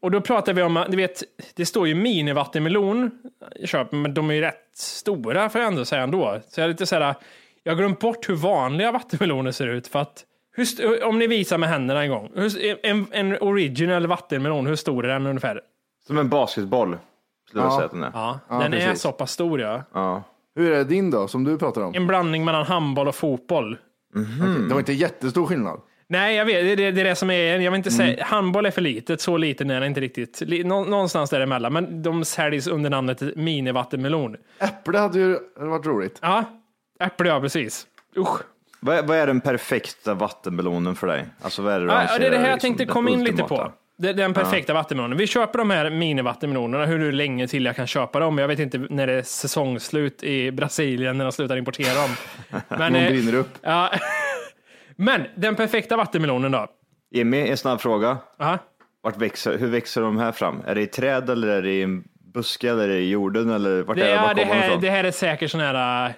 Och 0.00 0.10
då 0.10 0.20
pratar 0.20 0.52
vi 0.52 0.62
om, 0.62 0.84
du 0.88 0.96
vet, 0.96 1.22
det 1.54 1.66
står 1.66 1.88
ju 1.88 1.94
minivattenmelon 1.94 3.10
i 3.56 3.66
köp, 3.66 3.92
men 3.92 4.14
de 4.14 4.30
är 4.30 4.34
ju 4.34 4.40
rätt 4.40 4.68
stora 4.74 5.48
får 5.48 5.60
jag 5.60 5.68
ändå 5.68 5.84
säga 5.84 6.02
ändå. 6.02 6.40
Så 6.48 6.60
jag 6.60 6.64
är 6.64 6.68
lite 6.68 6.86
så 6.86 6.94
här, 6.98 7.14
jag 7.62 7.72
har 7.72 7.76
glömt 7.78 8.00
bort 8.00 8.28
hur 8.28 8.34
vanliga 8.34 8.92
vattenmeloner 8.92 9.52
ser 9.52 9.66
ut 9.66 9.86
för 9.88 9.98
att 9.98 10.24
hur, 10.52 11.04
om 11.04 11.18
ni 11.18 11.26
visar 11.26 11.58
med 11.58 11.68
händerna 11.68 12.02
en 12.02 12.10
gång, 12.10 12.30
hur, 12.34 12.78
en, 12.86 13.06
en 13.10 13.36
original 13.40 14.06
vattenmelon, 14.06 14.66
hur 14.66 14.76
stor 14.76 15.04
är 15.04 15.08
den 15.08 15.26
ungefär? 15.26 15.60
Som 16.06 16.18
en 16.18 16.28
basketboll. 16.28 16.96
Skulle 17.48 17.62
jag 17.64 17.72
Ja. 17.72 17.76
säga 17.76 17.84
att 17.86 17.92
den 17.92 18.02
är. 18.04 18.10
Ja, 18.14 18.40
Ja, 18.48 18.54
den 18.58 18.74
är 18.74 18.80
precis. 18.80 19.02
så 19.02 19.12
pass 19.12 19.30
stor 19.32 19.60
ja. 19.60 19.82
Ja. 19.94 20.22
Hur 20.54 20.72
är 20.72 20.84
din 20.84 21.10
då, 21.10 21.28
som 21.28 21.44
du 21.44 21.58
pratar 21.58 21.80
om? 21.82 21.94
En 21.94 22.06
blandning 22.06 22.44
mellan 22.44 22.66
handboll 22.66 23.08
och 23.08 23.14
fotboll. 23.14 23.78
Det 24.68 24.72
var 24.74 24.78
inte 24.78 24.92
jättestor 24.92 25.46
skillnad. 25.46 25.80
Nej, 26.10 26.36
jag 26.36 26.44
vet, 26.44 26.64
det, 26.64 26.76
det, 26.76 26.90
det 26.90 27.00
är 27.00 27.04
det 27.04 27.14
som 27.14 27.30
är, 27.30 27.58
jag 27.60 27.70
vill 27.70 27.78
inte 27.78 27.90
Mm. 27.90 27.96
säga, 28.14 28.24
handboll 28.24 28.66
är 28.66 28.70
för 28.70 28.80
litet, 28.80 29.20
så 29.20 29.36
liten 29.36 29.70
är 29.70 29.74
den 29.80 29.88
inte 29.88 30.00
riktigt. 30.00 30.40
Li- 30.40 30.64
nå- 30.64 30.84
Någonstans 30.84 31.30
däremellan, 31.30 31.72
men 31.72 32.02
de 32.02 32.24
säljs 32.24 32.66
under 32.66 32.90
namnet 32.90 33.20
minivattenmelon. 33.36 34.36
Äpple 34.58 34.98
hade 34.98 35.18
ju 35.18 35.38
varit 35.56 35.86
roligt. 35.86 36.18
Ja, 36.22 36.44
äpple 37.00 37.28
ja, 37.28 37.40
precis. 37.40 37.86
Usch. 38.16 38.40
Vad, 38.80 38.96
är- 38.98 39.02
vad 39.02 39.16
är 39.16 39.26
den 39.26 39.40
perfekta 39.40 40.14
vattenmelonen 40.14 40.94
för 40.96 41.06
dig? 41.06 41.24
Alltså 41.40 41.62
vad 41.62 41.72
är 41.74 41.80
det 41.80 41.86
du 41.86 41.92
Ja, 41.92 41.98
anser 42.00 42.18
det 42.18 42.26
är 42.26 42.30
det 42.30 42.36
här 42.36 42.44
är 42.44 42.48
jag 42.48 42.56
liksom 42.56 42.68
tänkte 42.76 42.92
komma 42.92 43.10
in 43.10 43.24
lite 43.24 43.42
på. 43.42 43.72
Det- 43.98 44.12
Den 44.12 44.34
perfekta 44.34 44.74
vattenmelonen. 44.74 45.18
Vi 45.18 45.26
köper 45.26 45.58
de 45.58 45.70
här 45.70 45.90
minivattenmelonerna 45.90 46.86
hur 46.86 47.12
länge 47.12 47.48
till 47.48 47.64
jag 47.64 47.76
kan 47.76 47.86
köpa 47.86 48.20
dem. 48.20 48.38
Jag 48.38 48.48
vet 48.48 48.58
inte 48.58 48.78
när 48.90 49.06
det 49.06 49.12
är 49.12 49.22
säsongsslut 49.22 50.22
i 50.22 50.50
Brasilien 50.52 51.18
när 51.18 51.24
de 51.24 51.32
slutar 51.32 51.56
importera 51.56 51.94
dem. 51.94 52.10
Men, 52.78 52.92
De 52.92 52.98
eh, 52.98 53.10
brinner 53.10 53.34
upp. 53.34 53.48
ja. 53.62 53.90
Men 54.98 55.26
den 55.34 55.56
perfekta 55.56 55.96
vattenmelonen 55.96 56.52
då? 56.52 56.66
Jimmy, 57.10 57.48
en 57.48 57.56
snabb 57.56 57.80
fråga. 57.80 58.18
Ja. 58.38 58.58
Vart 59.02 59.16
växer, 59.16 59.58
hur 59.58 59.68
växer 59.70 60.00
de 60.00 60.18
här 60.18 60.32
fram? 60.32 60.62
Är 60.66 60.74
det 60.74 60.80
i 60.80 60.86
träd 60.86 61.30
eller 61.30 61.48
är 61.48 61.62
det 61.62 61.70
i 61.70 61.82
en 61.82 62.04
buske 62.34 62.70
eller 62.70 62.84
är 62.84 62.88
det 62.88 63.00
i 63.00 63.08
jorden 63.10 63.50
eller 63.50 63.82
vart 63.82 63.96
Det, 63.96 64.10
är 64.10 64.34
det, 64.34 64.44
här, 64.44 64.66
ifrån? 64.66 64.80
det 64.80 64.90
här 64.90 65.04
är 65.04 65.10
säkert 65.10 65.50
sån 65.50 65.60
här... 65.60 66.14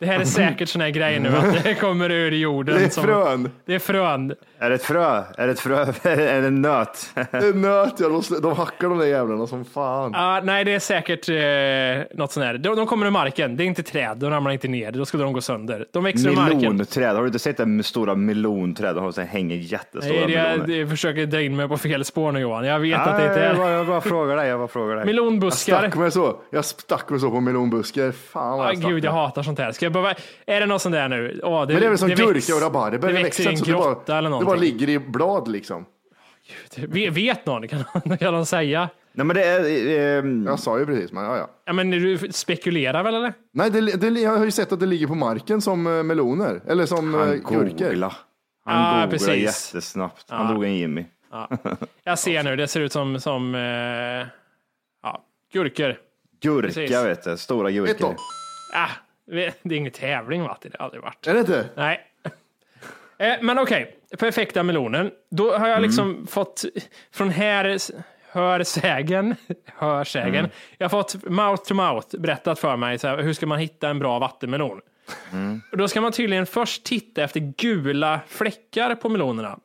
Det 0.00 0.06
här 0.06 0.20
är 0.20 0.24
säkert 0.24 0.68
sån 0.68 0.80
här 0.80 0.90
grej 0.90 1.20
nu 1.20 1.28
att 1.28 1.64
det 1.64 1.74
kommer 1.74 2.10
ur 2.10 2.32
jorden. 2.32 2.74
Det 2.78 2.84
är 2.84 2.88
som- 2.88 3.04
frön. 3.04 3.50
Det 3.66 3.74
är 3.74 3.78
frön. 3.78 4.34
Är 4.58 4.68
det 4.70 4.74
ett 4.76 4.82
frö? 4.82 5.22
Är 5.38 5.46
det 5.46 5.52
ett 5.52 5.60
frö? 5.60 5.80
är 6.02 6.16
det 6.40 6.46
en 6.46 6.62
nöt? 6.62 7.10
Det 7.14 7.36
är 7.36 7.54
nöt, 7.54 7.94
ja. 7.98 8.08
De, 8.08 8.40
de 8.42 8.56
hackar 8.56 8.88
de 8.88 8.98
där 8.98 9.06
jävlarna 9.06 9.46
som 9.46 9.64
fan. 9.64 10.10
Ja, 10.14 10.40
nej, 10.44 10.64
det 10.64 10.72
är 10.74 10.78
säkert 10.78 11.28
eh, 11.28 12.16
något 12.18 12.32
sånt 12.32 12.46
här. 12.46 12.58
De, 12.58 12.76
de 12.76 12.86
kommer 12.86 13.06
ur 13.06 13.10
marken. 13.10 13.56
Det 13.56 13.64
är 13.64 13.66
inte 13.66 13.82
träd. 13.82 14.16
De 14.16 14.30
ramlar 14.30 14.50
inte 14.50 14.68
ner. 14.68 14.92
Då 14.92 15.04
skulle 15.04 15.22
de 15.22 15.32
gå 15.32 15.40
sönder. 15.40 15.86
De 15.92 16.04
växer 16.04 16.28
ur 16.30 16.34
marken. 16.36 16.58
Melonträd, 16.60 17.14
har 17.16 17.20
du 17.22 17.26
inte 17.26 17.38
sett 17.38 17.56
det 17.56 17.66
med 17.66 17.84
stora 17.86 18.14
melonträd? 18.14 18.94
De 18.94 19.04
har 19.04 19.12
så 19.12 19.20
här, 19.20 19.28
hänger 19.28 19.56
jättestora 19.56 20.12
Nej, 20.12 20.20
det, 20.26 20.26
meloner. 20.42 20.58
jag, 20.58 20.68
det 20.68 20.86
försöker 20.90 21.26
dra 21.26 21.40
in 21.42 21.56
mig 21.56 21.68
på 21.68 21.76
fel 21.78 22.04
spår 22.04 22.32
nu 22.32 22.40
Johan. 22.40 22.64
Jag 22.64 22.78
vet 22.80 22.98
att 22.98 23.06
det 23.06 23.12
Nej, 23.18 23.26
inte 23.28 23.40
jag, 23.40 23.50
är 23.50 23.54
bara, 23.56 23.70
jag 23.72 23.86
bara 23.86 24.00
frågar 24.00 24.36
dig. 24.36 24.48
Jag 24.48 24.58
bara 24.58 24.68
frågar 24.68 24.96
dig. 24.96 25.04
melonbuskar. 25.06 25.78
Stack 25.78 25.96
mig 25.96 26.10
så. 26.10 26.36
Jag 26.50 26.64
stack 26.64 27.10
mig 27.10 27.20
så 27.20 27.30
på 27.30 27.40
melonbuskar. 27.40 28.12
Fan 28.12 28.58
vad 28.58 28.66
Ah, 28.66 28.70
jag 28.70 28.78
stack 28.78 28.90
gud, 28.90 29.04
jag 29.04 29.12
mig. 29.14 29.22
hatar 29.22 29.42
sånt 29.42 29.58
här. 29.58 29.72
Ska 29.72 29.89
jag 29.90 30.02
behöva, 30.02 30.14
är 30.46 30.60
det 30.60 30.66
något 30.66 30.82
sånt 30.82 30.92
där 30.92 31.08
nu? 31.08 31.40
Åh, 31.44 31.58
Men 31.58 31.68
det 31.80 31.84
är 31.86 31.88
väl 31.88 31.98
som 31.98 32.08
gurka 32.08 32.54
och 32.54 32.62
rabarber. 32.62 32.98
Det 33.08 33.14
Det 33.14 33.22
växer 33.22 33.44
i 33.44 33.46
en 33.46 33.56
så 33.58 33.64
det 33.64 33.72
bara, 33.72 33.82
grotta 33.94 34.18
eller 34.18 34.28
det 34.30 34.32
bara 34.32 34.40
någonting. 34.40 34.64
ligger 34.64 34.88
i 34.88 34.98
blad 34.98 35.48
liksom. 35.48 35.84
Vet- 36.76 37.12
Vet 37.12 37.46
någon? 37.46 37.68
Kan, 37.68 37.84
kan 38.20 38.34
de 38.34 38.46
säga? 38.46 38.88
Nej, 39.12 39.26
men 39.26 39.36
det 39.36 39.44
är... 39.44 40.18
ehm, 40.18 40.46
Jag 40.46 40.58
sa 40.60 40.78
ju 40.78 40.86
precis, 40.86 41.12
men 41.12 41.24
ja, 41.24 41.36
ja. 41.36 41.50
Ja, 41.64 41.72
men 41.72 41.90
du 41.90 42.18
spekulerar 42.30 43.02
väl 43.02 43.14
eller? 43.14 43.32
Nej, 43.52 43.70
det, 43.70 43.80
det, 43.80 44.20
jag 44.20 44.36
har 44.36 44.44
ju 44.44 44.50
sett 44.50 44.72
att 44.72 44.80
det 44.80 44.86
ligger 44.86 45.06
på 45.06 45.14
marken 45.14 45.60
som 45.60 45.86
eh, 45.86 46.02
meloner. 46.02 46.60
Eller 46.66 46.86
som 46.86 47.14
eh, 47.14 47.20
han 47.20 47.30
gurkor. 47.30 47.64
googla. 47.88 48.12
Han 48.64 48.76
Ah, 48.76 48.90
googlar 49.00 49.10
precis. 49.10 49.42
jättesnabbt. 49.74 50.24
Han 50.28 50.52
drog 50.54 50.64
en 50.64 50.76
Jimmy. 50.76 51.04
Jag 52.04 52.18
ser 52.18 52.42
nu, 52.42 52.56
det 52.56 52.68
ser 52.68 52.80
ut 52.80 52.92
som, 52.92 53.20
som 53.20 53.54
eh, 53.54 53.60
ja, 55.02 55.22
gurkor. 55.52 55.96
Gurka 56.42 56.66
Precis. 56.66 56.90
vet 57.04 57.24
du, 57.24 57.36
stora 57.36 57.70
gurkor. 57.70 58.14
Ah, 58.74 58.88
det 59.26 59.44
är 59.62 59.72
ingen 59.72 59.92
tävling 59.92 60.42
va? 60.42 60.58
Det 60.62 60.76
har 60.78 60.84
aldrig 60.84 61.02
varit. 61.02 61.26
Är 61.26 61.34
det 61.34 61.40
inte? 61.40 61.68
Nej. 61.76 62.00
Eh, 63.18 63.34
Men 63.42 63.58
okej, 63.58 63.96
perfekta 64.18 64.62
melonen. 64.62 65.10
Då 65.30 65.58
har 65.58 65.68
jag 65.68 65.82
liksom 65.82 66.26
fått 66.26 66.64
från 67.12 67.30
här 67.30 67.78
hörsägen, 68.32 69.36
hörsägen. 69.66 70.48
Jag 70.78 70.84
har 70.84 70.90
fått 70.90 71.24
mouth 71.24 71.62
to 71.62 71.74
mouth 71.74 72.16
berättat 72.20 72.58
för 72.58 72.76
mig 72.76 72.98
så 72.98 73.08
här, 73.08 73.18
hur 73.22 73.32
ska 73.32 73.46
man 73.46 73.58
hitta 73.58 73.88
en 73.88 73.98
bra 73.98 74.18
vattenmelon. 74.18 74.80
Och 75.72 75.78
då 75.78 75.88
ska 75.88 76.00
man 76.00 76.12
tydligen 76.12 76.46
först 76.46 76.84
titta 76.84 77.22
efter 77.22 77.40
gula 77.40 78.20
fläckar 78.28 78.94
på 78.94 79.08
melonerna. 79.08 79.58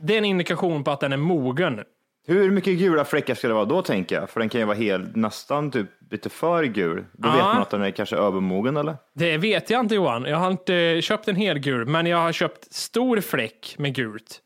Det 0.00 0.14
är 0.14 0.18
en 0.18 0.24
indikation 0.24 0.84
på 0.84 0.90
att 0.90 1.00
den 1.00 1.12
är 1.12 1.16
mogen. 1.16 1.84
Hur 2.28 2.50
mycket 2.50 2.78
gula 2.78 3.04
fläckar 3.04 3.34
ska 3.34 3.48
det 3.48 3.54
vara 3.54 3.64
då 3.64 3.82
tänker 3.82 4.16
jag? 4.20 4.30
För 4.30 4.40
den 4.40 4.48
kan 4.48 4.60
ju 4.60 4.66
vara 4.66 4.76
helt, 4.76 5.16
nästan 5.16 5.70
typ 5.70 5.86
lite 6.10 6.28
för 6.30 6.64
gul. 6.64 7.04
Då 7.12 7.28
Ja. 7.28 7.32
vet 7.32 7.42
man 7.44 7.58
att 7.62 7.70
den 7.70 7.82
är 7.82 7.90
kanske 7.90 8.16
övermogen 8.16 8.76
eller? 8.76 8.96
Det 9.14 9.36
vet 9.38 9.70
jag 9.70 9.80
inte 9.80 9.94
Johan. 9.94 10.24
Jag 10.24 10.36
har 10.36 10.50
inte 10.50 10.98
köpt 11.02 11.28
en 11.28 11.36
hel 11.36 11.58
gul, 11.58 11.86
men 11.86 12.06
jag 12.06 12.18
har 12.18 12.32
köpt 12.32 12.72
stor 12.74 13.20
fläck 13.20 13.74
med 13.78 13.94
gult. 13.94 14.40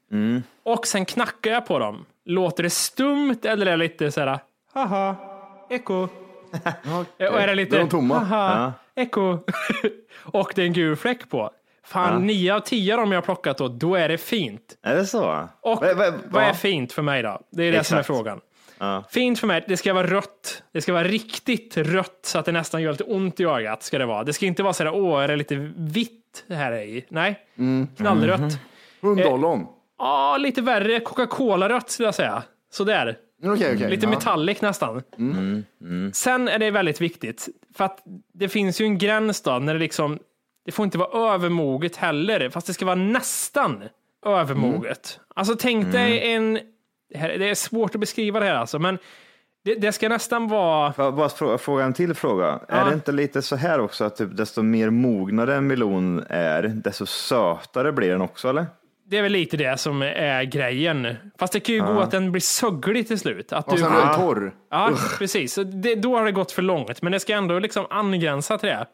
Och 0.63 0.87
sen 0.87 1.05
knackar 1.05 1.51
jag 1.51 1.67
på 1.67 1.79
dem. 1.79 2.05
Låter 2.25 2.63
det 2.63 2.71
stumt 2.71 3.39
eller 3.45 3.67
är 3.67 3.71
det 3.71 3.77
lite 3.77 4.11
så 4.11 4.21
här, 4.21 4.39
haha, 4.73 5.17
eko. 5.71 5.95
Och 7.19 7.41
är 7.41 7.47
det 7.47 7.55
lite, 7.55 7.79
de 7.79 7.89
tomma. 7.89 8.19
haha, 8.19 8.73
eko. 8.95 9.39
och 10.23 10.53
det 10.55 10.63
är 10.63 10.67
en 10.67 10.73
gul 10.73 10.97
fläck 10.97 11.29
på. 11.31 11.51
Fan, 11.85 12.27
nio 12.27 12.55
av 12.55 12.61
tio 12.61 12.95
av 12.95 13.01
dem 13.01 13.13
jag 13.13 13.17
har 13.17 13.23
plockat 13.25 13.59
då, 13.59 13.69
då 13.69 13.95
är 13.95 14.09
det 14.09 14.19
fint. 14.19 14.63
Är 14.83 14.97
det 14.97 15.07
så? 15.07 15.49
Och 15.61 15.81
Va- 15.83 15.95
va- 15.95 16.13
vad 16.31 16.43
är 16.43 16.47
ja. 16.47 16.55
fint 16.55 16.93
för 16.93 17.03
mig 17.03 17.23
då? 17.23 17.41
Det 17.53 17.63
är 17.65 17.73
det 17.73 17.85
som 17.85 17.95
är 17.97 18.01
Exakt. 18.01 18.07
frågan. 18.07 18.41
Fint 19.11 19.39
för 19.39 19.47
mig, 19.47 19.65
det 19.69 19.77
ska 19.77 19.95
vara 19.95 20.07
rött. 20.07 20.63
Det 20.73 20.81
ska 20.81 20.93
vara 20.93 21.05
riktigt 21.05 21.77
rött 21.77 22.19
så 22.23 22.39
att 22.39 22.45
det 22.45 22.53
nästan 22.53 22.83
gör 22.83 22.93
lite 22.93 23.05
ont 23.05 23.41
i 23.41 23.45
ögat. 23.45 23.83
Ska 23.83 23.99
det, 23.99 24.07
vara. 24.07 24.25
det 24.25 24.33
ska 24.33 24.47
inte 24.47 24.63
vara 24.63 24.73
så 24.73 24.85
där, 24.85 24.95
åh, 24.95 25.23
är 25.23 25.29
det 25.29 25.37
lite 25.37 25.55
vitt 25.77 26.45
här 26.49 26.73
i? 26.73 27.05
Nej, 27.09 27.39
knallrött. 27.97 28.59
Hundollon. 29.01 29.67
Ja, 29.99 30.37
lite 30.37 30.63
värre. 30.63 31.01
Coca-Cola-rött 31.01 31.91
skulle 31.91 32.07
jag 32.07 32.15
säga. 32.15 32.43
Sådär. 32.73 33.17
Okej, 33.45 33.75
okej. 33.75 33.91
Lite 33.91 34.07
Ja. 34.07 34.11
metallic 34.11 34.61
nästan. 34.61 35.03
Sen 36.13 36.49
är 36.49 36.59
det 36.59 36.71
väldigt 36.71 37.01
viktigt, 37.01 37.49
för 37.77 37.85
att 37.85 37.99
det 38.35 38.49
finns 38.49 38.81
ju 38.81 38.85
en 38.85 38.99
gräns 38.99 39.43
då, 39.43 39.59
när 39.59 39.75
det 39.75 39.81
liksom, 39.81 40.19
det 40.65 40.73
får 40.73 40.85
inte 40.85 40.99
vara 40.99 41.35
övermoget 41.35 41.97
heller, 41.97 42.51
fast 42.51 42.67
det 42.67 42.75
ska 42.75 42.85
vara 42.85 42.95
nästan 42.95 43.83
övermoget. 44.27 45.21
Alltså 45.35 45.57
tänk 45.59 45.93
dig 45.93 46.33
en, 46.33 46.59
det, 47.13 47.19
här, 47.19 47.39
det 47.39 47.51
är 47.51 47.55
svårt 47.55 47.95
att 47.95 48.01
beskriva 48.01 48.41
det 48.41 48.47
här 48.47 48.55
alltså, 48.55 48.79
men 48.79 48.99
det, 49.65 49.75
det 49.75 49.93
ska 49.93 50.09
nästan 50.09 50.49
vara, 50.49 50.93
Får 50.93 51.05
jag 51.05 51.15
bara 51.15 51.29
fråga, 51.29 51.59
fråga 51.59 51.85
en 51.85 51.93
till 51.93 52.15
fråga. 52.15 52.61
Är 52.69 52.85
det 52.85 52.95
inte 52.95 53.13
lite 53.13 53.43
så 53.43 53.57
här 53.57 53.81
också 53.81 54.05
att 54.05 54.17
typ, 54.17 54.37
desto 54.37 54.63
mer 54.63 54.91
mognare 54.91 55.55
en 55.55 55.67
melon 55.67 56.25
är, 56.29 56.63
desto 56.63 57.07
sötare 57.07 57.93
blir 57.93 58.11
den 58.11 58.21
också 58.21 58.49
eller? 58.49 58.67
det 59.13 59.19
är 59.19 59.23
väl 59.23 59.33
lite 59.33 59.57
det 59.57 59.79
som 59.79 60.03
är 60.03 60.45
grejen. 60.45 61.17
Fast 61.39 61.53
det 61.53 61.61
kan 61.61 61.75
ju 61.75 61.81
gå 61.81 62.01
att 62.01 62.11
den 62.11 62.33
blir 62.33 62.41
sögglig 62.41 63.09
till 63.09 63.19
slut. 63.19 63.53
Att 63.53 63.69
Och 63.69 63.77
du, 63.77 63.83
sen 63.83 63.93
är 63.93 64.07
den 64.07 64.15
torr. 64.15 64.55
Ja, 64.71 64.91
precis. 65.19 65.55
Det, 65.55 65.95
då 65.95 66.17
har 66.17 66.25
det 66.25 66.33
gått 66.33 66.53
för 66.53 66.63
långt, 66.63 67.03
men 67.03 67.13
det 67.13 67.21
ska 67.21 67.33
ändå 67.33 67.59
liksom 67.59 67.87
angränsa 67.91 68.59
till 68.59 68.69
det. 68.69 68.87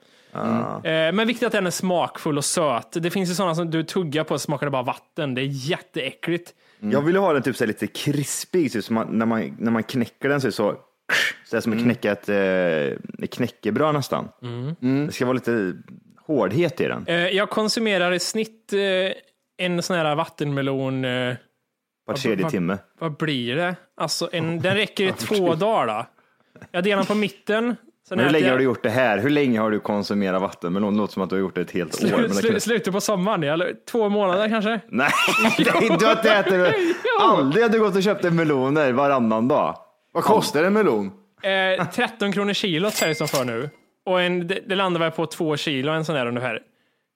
Eh, 0.85 1.12
Men 1.12 1.27
viktigt 1.27 1.46
att 1.46 1.53
den 1.53 1.66
är 1.66 1.70
smakfull 1.70 2.38
och 2.38 2.44
söt. 2.44 2.92
Det 2.92 3.11
finns 3.11 3.31
ju 3.31 3.35
sådana 3.35 3.55
som 3.55 3.70
du 3.70 3.83
tuggar 3.83 4.24
på 4.24 4.35
och 4.35 4.40
smakar 4.40 4.66
det 4.66 4.70
bara 4.70 4.83
vatten. 4.83 5.35
Det 5.35 5.40
är 5.40 5.70
jätteäckligt. 5.70 6.55
Jag 6.81 7.03
vill 7.03 7.16
ha 7.16 7.33
den 7.33 7.42
typ 7.42 7.57
så 7.57 7.64
här 7.64 7.68
lite 7.68 7.87
krispig, 7.87 8.72
typ, 8.72 8.85
så 8.85 8.92
man, 8.92 9.07
när, 9.18 9.27
man, 9.27 9.57
när 9.59 9.70
man 9.70 9.83
knäcker 9.83 10.29
den 10.29 10.40
så 10.40 10.46
är 10.46 10.48
det 10.48 10.53
så, 10.53 10.74
så 11.46 11.57
är 11.57 11.59
det 11.59 11.62
som 11.62 11.72
att 11.72 11.83
knäcka 11.83 12.12
ett, 12.12 12.29
eh, 12.29 13.27
knäckebröd 13.29 13.94
nästan. 13.94 14.29
Det 15.07 15.12
ska 15.12 15.24
vara 15.27 15.35
lite 15.35 15.72
hårdhet 16.27 16.81
i 16.81 16.85
den. 16.85 17.07
Eh, 17.07 17.14
Jag 17.16 17.51
konsumerar 17.51 18.12
i 18.12 18.18
snitt 18.18 18.72
eh, 18.72 19.12
en 19.66 19.83
sån 19.83 19.96
här 19.96 20.14
vattenmelon. 20.14 21.03
Var 21.03 22.14
tredje 22.16 22.42
vad- 22.42 22.53
timme. 22.53 22.79
Vad 22.98 23.16
blir 23.16 23.57
det? 23.57 23.77
Alltså, 23.96 24.29
en, 24.33 24.61
den 24.61 24.74
räcker 24.77 25.05
i 25.05 25.12
två 25.18 25.55
dagar. 25.55 25.87
Då. 25.87 26.07
Jag 26.70 26.85
delar 26.85 27.05
på 27.05 27.14
mitten. 27.14 27.77
Sen 28.09 28.16
Men 28.16 28.25
hur 28.27 28.33
länge 28.33 28.44
jag- 28.47 28.53
har 28.53 28.59
du 28.59 28.64
gjort 28.64 28.83
det 28.83 28.90
här? 28.90 29.18
Hur 29.18 29.31
länge 29.31 29.61
har 29.61 29.71
du 29.71 29.81
konsumerat 29.81 30.42
vattenmelon? 30.42 30.92
Det 30.94 30.99
låter 30.99 31.12
som 31.12 31.23
att 31.23 31.31
du 31.31 31.37
har 31.37 31.40
gjort 31.40 31.55
det 31.55 31.61
ett 31.61 31.71
helt 31.71 32.05
år. 32.05 32.09
Men 32.09 32.11
Slu, 32.11 32.29
det 32.29 32.35
slu, 32.35 32.51
kan... 32.51 32.61
slutet 32.61 32.92
på 32.92 33.01
sommaren, 33.01 33.42
eller 33.42 33.73
två 33.90 34.09
månader 34.09 34.49
kanske? 34.49 34.81
Nej, 34.88 35.11
du 35.59 35.71
har 35.71 35.83
inte 35.92 36.31
ätit 36.33 36.75
Aldrig 37.21 37.64
har 37.64 37.68
du 37.71 37.81
gått 37.81 37.97
och 37.97 38.03
köpt 38.03 38.25
en 38.25 38.37
meloner 38.37 38.92
varannan 38.92 39.49
dag. 39.49 39.77
Vad 40.12 40.25
kostar 40.25 40.64
en 40.64 40.73
melon? 40.73 41.11
Eh, 41.79 41.87
13 41.90 42.33
kronor 42.33 42.53
kilot 42.53 42.94
säljs 42.94 43.18
de 43.18 43.29
för 43.29 43.44
nu. 43.44 43.71
Och 44.07 44.21
en, 44.21 44.47
det, 44.47 44.59
det 44.66 44.75
landar 44.75 45.01
väl 45.01 45.11
på 45.11 45.27
två 45.27 45.57
kilo 45.57 45.92
en 45.92 46.05
sån 46.05 46.14
där 46.14 46.27
ungefär. 46.27 46.61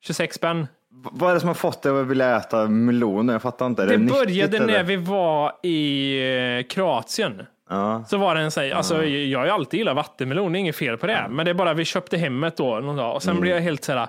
26 0.05 0.37
spänn. 0.37 0.61
V- 0.61 0.67
Vad 1.13 1.31
är 1.31 1.35
det 1.35 1.41
som 1.41 1.49
har 1.49 1.55
fått 1.55 1.83
dig 1.83 2.01
att 2.01 2.07
vilja 2.07 2.37
äta 2.37 2.67
meloner? 2.69 3.33
Jag 3.35 3.43
fattar 3.43 3.67
inte. 3.67 3.87
Det 3.87 3.97
nyttigt, 3.97 4.19
började 4.19 4.67
när 4.67 4.83
vi 4.85 4.97
var 4.97 5.53
i 5.63 6.59
eh, 6.59 6.67
Kroatien. 6.69 7.43
Ja. 7.71 8.05
Så 8.09 8.17
var 8.17 8.35
det 8.35 8.41
en 8.41 8.51
sån, 8.51 8.73
alltså 8.73 9.05
jag 9.05 9.39
har 9.39 9.47
ju 9.47 9.53
alltid 9.53 9.79
gillat 9.79 9.97
vattenmelon, 9.97 10.53
det 10.53 10.59
är 10.59 10.61
inget 10.61 10.77
fel 10.77 10.97
på 10.99 11.07
det. 11.07 11.27
Men 11.31 11.45
det 11.45 11.51
är 11.51 11.55
bara 11.55 11.75
vi 11.75 11.85
köpte 11.85 12.17
hemmet 12.17 12.57
då 12.57 12.81
någon 12.81 12.97
dag 12.97 13.15
och 13.15 13.23
sen 13.23 13.41
blev 13.41 13.55
jag 13.55 13.63
helt 13.63 13.85
såhär, 13.85 14.07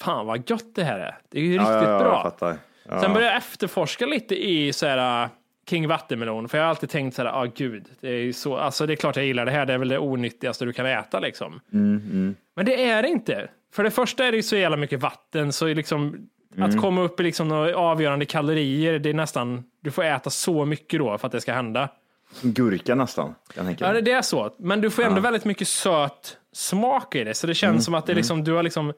fan 0.00 0.26
vad 0.26 0.50
gött 0.50 0.74
det 0.74 0.84
här 0.84 0.98
är. 0.98 1.18
Det 1.30 1.38
är 1.38 1.42
ju 1.42 1.52
riktigt 1.52 1.68
Mm. 1.68 1.84
ja, 1.84 1.92
ja, 1.92 1.98
bra. 1.98 2.56
Ja. 2.88 3.00
Sen 3.00 3.12
började 3.12 3.32
jag 3.32 3.36
efterforska 3.36 4.06
lite 4.06 4.48
i 4.48 4.72
så 4.72 4.86
här, 4.86 5.22
äh, 5.24 5.28
kring 5.66 5.88
vattenmelon, 5.88 6.48
för 6.48 6.58
jag 6.58 6.64
har 6.64 6.70
alltid 6.70 6.90
tänkt 6.90 7.14
så 7.14 7.22
här, 7.22 7.42
ah 7.42 7.44
gud, 7.54 7.84
det 8.00 8.08
är 8.08 8.32
så, 8.32 8.56
alltså 8.56 8.86
det 8.86 8.92
är 8.94 8.96
klart 8.96 9.16
jag 9.16 9.24
gillar 9.24 9.44
det 9.44 9.50
här, 9.50 9.66
det 9.66 9.72
är 9.72 9.78
väl 9.78 9.88
det 9.88 9.98
onyttigaste 9.98 10.64
du 10.64 10.72
kan 10.72 10.86
äta 10.86 11.20
liksom. 11.20 11.60
Men 12.54 12.66
det 12.66 12.88
är 12.90 13.02
det 13.02 13.08
inte. 13.08 13.48
För 13.74 13.84
det 13.84 13.90
första 13.90 14.24
är 14.24 14.30
det 14.30 14.36
ju 14.36 14.42
så 14.42 14.56
jävla 14.56 14.76
mycket 14.76 15.00
vatten, 15.02 15.52
så 15.52 15.66
liksom 15.66 16.28
att 16.58 16.80
komma 16.80 17.00
upp 17.02 17.20
i 17.20 17.22
liksom 17.22 17.52
avgörande 17.76 18.24
kalorier, 18.24 18.98
det 18.98 19.10
är 19.10 19.14
nästan, 19.14 19.64
du 19.82 19.90
får 19.90 20.04
äta 20.04 20.30
så 20.30 20.64
mycket 20.64 21.00
då 21.00 21.18
för 21.18 21.26
att 21.26 21.32
det 21.32 21.40
ska 21.40 21.52
hända. 21.52 21.88
Som 22.40 22.52
gurka 22.52 22.94
nästan. 22.94 23.26
Kan 23.26 23.34
jag 23.54 23.66
tänka. 23.66 23.94
Ja, 23.94 24.00
det 24.00 24.12
är 24.12 24.22
så. 24.22 24.54
Men 24.58 24.80
du 24.80 24.90
får 24.90 25.02
ändå 25.02 25.20
väldigt 25.20 25.44
mycket 25.44 25.68
söt 25.68 26.36
smak 26.52 27.14
i 27.14 27.24
det, 27.24 27.34
så 27.34 27.46
det 27.46 27.54
känns 27.54 27.84
som 27.84 27.94
att 27.94 28.06
det 28.06 28.14
liksom, 28.14 28.44
du 28.44 28.52
har 28.52 28.62
liksom 28.62 28.92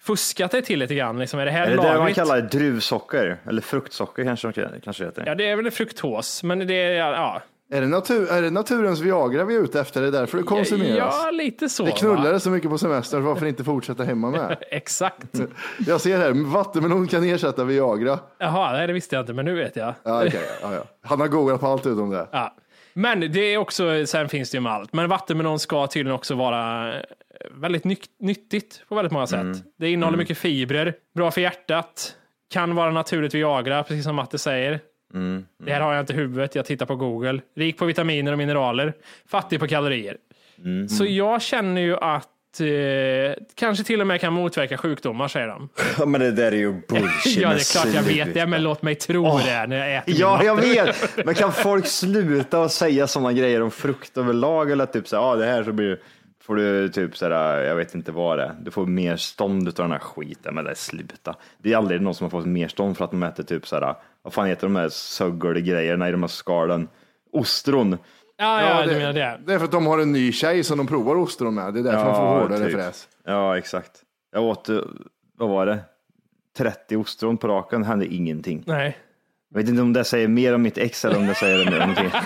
fuskat 0.00 0.50
dig 0.50 0.62
till 0.62 0.78
lite 0.78 0.94
grann. 0.94 1.18
Liksom, 1.18 1.40
är 1.40 1.44
det 1.44 1.50
här 1.50 1.66
är 1.66 1.76
det 1.76 1.82
det 1.82 1.98
man 1.98 2.14
kallar 2.14 2.40
druvsocker? 2.40 3.40
Eller 3.46 3.62
fruktsocker 3.62 4.24
kanske 4.24 4.48
det 4.48 4.80
kanske 4.84 5.04
heter? 5.04 5.24
Ja, 5.26 5.34
det 5.34 5.48
är 5.48 5.56
väl 5.56 5.70
fruktos, 5.70 6.42
men 6.42 6.66
det 6.66 6.74
är, 6.74 6.90
ja, 6.90 7.42
Är 7.70 7.80
det, 7.80 7.86
natur, 7.86 8.30
är 8.30 8.42
det 8.42 8.50
naturens 8.50 9.00
Viagra 9.00 9.44
vi 9.44 9.56
är 9.56 9.60
ute 9.60 9.80
efter? 9.80 10.00
Det 10.00 10.06
är 10.06 10.12
därför 10.12 10.38
det 10.38 10.44
konsumeras? 10.44 11.14
Ja, 11.24 11.30
lite 11.30 11.68
så. 11.68 11.84
det 11.84 11.90
va? 11.90 11.96
knullade 11.96 12.40
så 12.40 12.50
mycket 12.50 12.70
på 12.70 12.78
semester, 12.78 13.20
varför 13.20 13.46
inte 13.46 13.64
fortsätta 13.64 14.04
hemma 14.04 14.30
med? 14.30 14.56
Exakt. 14.70 15.40
Jag 15.86 16.00
ser 16.00 16.18
här, 16.18 16.52
vattenmelon 16.52 17.06
kan 17.06 17.24
ersätta 17.24 17.64
Viagra. 17.64 18.18
Jaha, 18.38 18.72
nej, 18.72 18.86
det 18.86 18.92
visste 18.92 19.16
jag 19.16 19.22
inte, 19.22 19.32
men 19.32 19.44
nu 19.44 19.54
vet 19.54 19.76
jag. 19.76 19.94
Ja, 20.02 20.26
okej, 20.26 20.40
ja, 20.62 20.74
ja. 20.74 20.84
Han 21.02 21.20
har 21.20 21.28
googlat 21.28 21.60
på 21.60 21.66
allt 21.66 21.86
utom 21.86 22.10
det. 22.10 22.28
Ja. 22.32 22.54
Men 22.94 23.32
det 23.32 23.40
är 23.40 23.58
också, 23.58 24.06
sen 24.06 24.28
finns 24.28 24.50
det 24.50 24.56
ju 24.56 24.60
med 24.60 24.72
allt, 24.72 24.92
men 24.92 25.08
vattenmelon 25.08 25.58
ska 25.58 25.86
tydligen 25.86 26.14
också 26.14 26.34
vara 26.34 26.94
eh, 26.94 27.02
väldigt 27.50 27.84
nyttigt 28.18 28.84
på 28.88 28.94
väldigt 28.94 29.12
många 29.12 29.26
sätt. 29.26 29.40
Mm. 29.40 29.58
Det 29.78 29.90
innehåller 29.90 30.18
mycket 30.18 30.38
fibrer, 30.38 30.94
bra 31.14 31.30
för 31.30 31.40
hjärtat, 31.40 32.16
kan 32.50 32.74
vara 32.74 32.90
naturligt 32.90 33.34
Viagra, 33.34 33.82
precis 33.82 34.04
som 34.04 34.16
Matte 34.16 34.38
säger. 34.38 34.80
Mm. 35.14 35.46
Det 35.64 35.72
här 35.72 35.80
har 35.80 35.92
jag 35.92 36.02
inte 36.02 36.12
i 36.12 36.16
huvudet, 36.16 36.54
jag 36.54 36.66
tittar 36.66 36.86
på 36.86 36.96
Google. 36.96 37.40
Rik 37.56 37.78
på 37.78 37.84
vitaminer 37.84 38.32
och 38.32 38.38
mineraler, 38.38 38.92
fattig 39.26 39.60
på 39.60 39.66
kalorier. 39.66 40.16
Mm. 40.58 40.88
Så 40.88 41.04
jag 41.04 41.42
känner 41.42 41.80
ju 41.80 41.96
att 41.96 42.28
eh, 42.60 43.34
kanske 43.54 43.84
till 43.84 44.00
och 44.00 44.06
med 44.06 44.20
kan 44.20 44.32
motverka 44.32 44.76
sjukdomar, 44.78 45.28
säger 45.28 45.48
de. 45.48 45.68
Ja, 45.98 46.06
men 46.06 46.20
det 46.20 46.32
där 46.32 46.52
är 46.52 46.56
ju 46.56 46.72
bullshit. 46.88 47.36
Ja, 47.36 47.48
det 47.48 47.54
är 47.54 47.72
klart 47.72 47.94
jag 47.94 48.02
vet 48.02 48.34
det, 48.34 48.46
men 48.46 48.62
låt 48.62 48.82
mig 48.82 48.94
tro 48.94 49.38
det 49.38 49.66
när 49.66 49.76
jag 49.76 49.96
äter 49.96 50.14
Ja, 50.18 50.44
jag 50.44 50.56
vet. 50.56 51.16
Men 51.26 51.34
kan 51.34 51.52
folk 51.52 51.86
sluta 51.86 52.60
och 52.60 52.70
säga 52.70 53.06
sådana 53.06 53.32
grejer 53.32 53.62
om 53.62 53.70
frukt 53.70 54.16
överlag? 54.18 54.70
Eller 54.70 54.86
typ 54.86 55.08
så 55.08 55.16
här, 55.16 55.22
ah, 55.32 55.36
det 55.36 55.46
här 55.46 55.64
så 55.64 55.72
blir, 55.72 55.98
får 56.42 56.56
du 56.56 56.88
typ 56.88 57.16
så 57.16 57.28
här, 57.28 57.60
jag 57.62 57.76
vet 57.76 57.94
inte 57.94 58.12
vad 58.12 58.38
det 58.38 58.44
är. 58.44 58.52
Du 58.60 58.70
får 58.70 58.86
mer 58.86 59.16
stånd 59.16 59.68
utav 59.68 59.84
den 59.84 59.92
här 59.92 59.98
skiten. 59.98 60.54
Men 60.54 60.64
det 60.64 60.74
sluta. 60.74 61.36
Det 61.58 61.72
är 61.72 61.76
aldrig 61.76 62.00
någon 62.00 62.14
som 62.14 62.24
har 62.24 62.30
fått 62.30 62.46
mer 62.46 62.68
stånd 62.68 62.96
för 62.96 63.04
att 63.04 63.10
de 63.10 63.22
äter 63.22 63.42
typ 63.42 63.66
så 63.66 63.76
här, 63.76 63.94
vad 64.22 64.32
fan 64.32 64.46
heter 64.46 64.66
de 64.66 64.76
här 64.76 64.88
söggelgrejerna 64.88 66.08
i 66.08 66.12
de 66.12 66.22
här 66.22 66.28
skalen? 66.28 66.88
Ostron. 67.32 67.96
Ja, 68.36 68.62
ja, 68.62 68.86
det, 68.86 68.92
du 68.92 68.98
menar 68.98 69.12
det. 69.12 69.40
det 69.46 69.54
är 69.54 69.58
för 69.58 69.64
att 69.64 69.72
de 69.72 69.86
har 69.86 69.98
en 69.98 70.12
ny 70.12 70.32
tjej 70.32 70.64
som 70.64 70.78
de 70.78 70.86
provar 70.86 71.16
ostron 71.16 71.54
med. 71.54 71.74
Det 71.74 71.80
är 71.80 71.84
därför 71.84 72.04
de 72.04 72.14
får 72.14 72.22
hårdare 72.22 72.64
typ. 72.64 72.74
fräs. 72.74 73.08
Ja, 73.24 73.58
exakt. 73.58 73.90
Jag 74.32 74.42
åt, 74.42 74.68
eh, 74.68 74.78
vad 75.38 75.48
var 75.48 75.66
det? 75.66 75.78
30 76.58 76.96
ostron 76.96 77.36
på 77.36 77.48
raken, 77.48 77.80
det 77.80 77.86
hände 77.86 78.06
ingenting. 78.06 78.62
Nej. 78.66 78.98
Jag 79.50 79.60
vet 79.60 79.68
inte 79.68 79.82
om 79.82 79.92
det 79.92 80.04
säger 80.04 80.28
mer 80.28 80.54
om 80.54 80.62
mitt 80.62 80.78
ex 80.78 81.04
eller 81.04 81.16
om 81.16 81.26
det 81.26 81.34
säger 81.34 81.70
mer 81.70 81.80
om 81.82 81.88
någonting. 81.88 82.10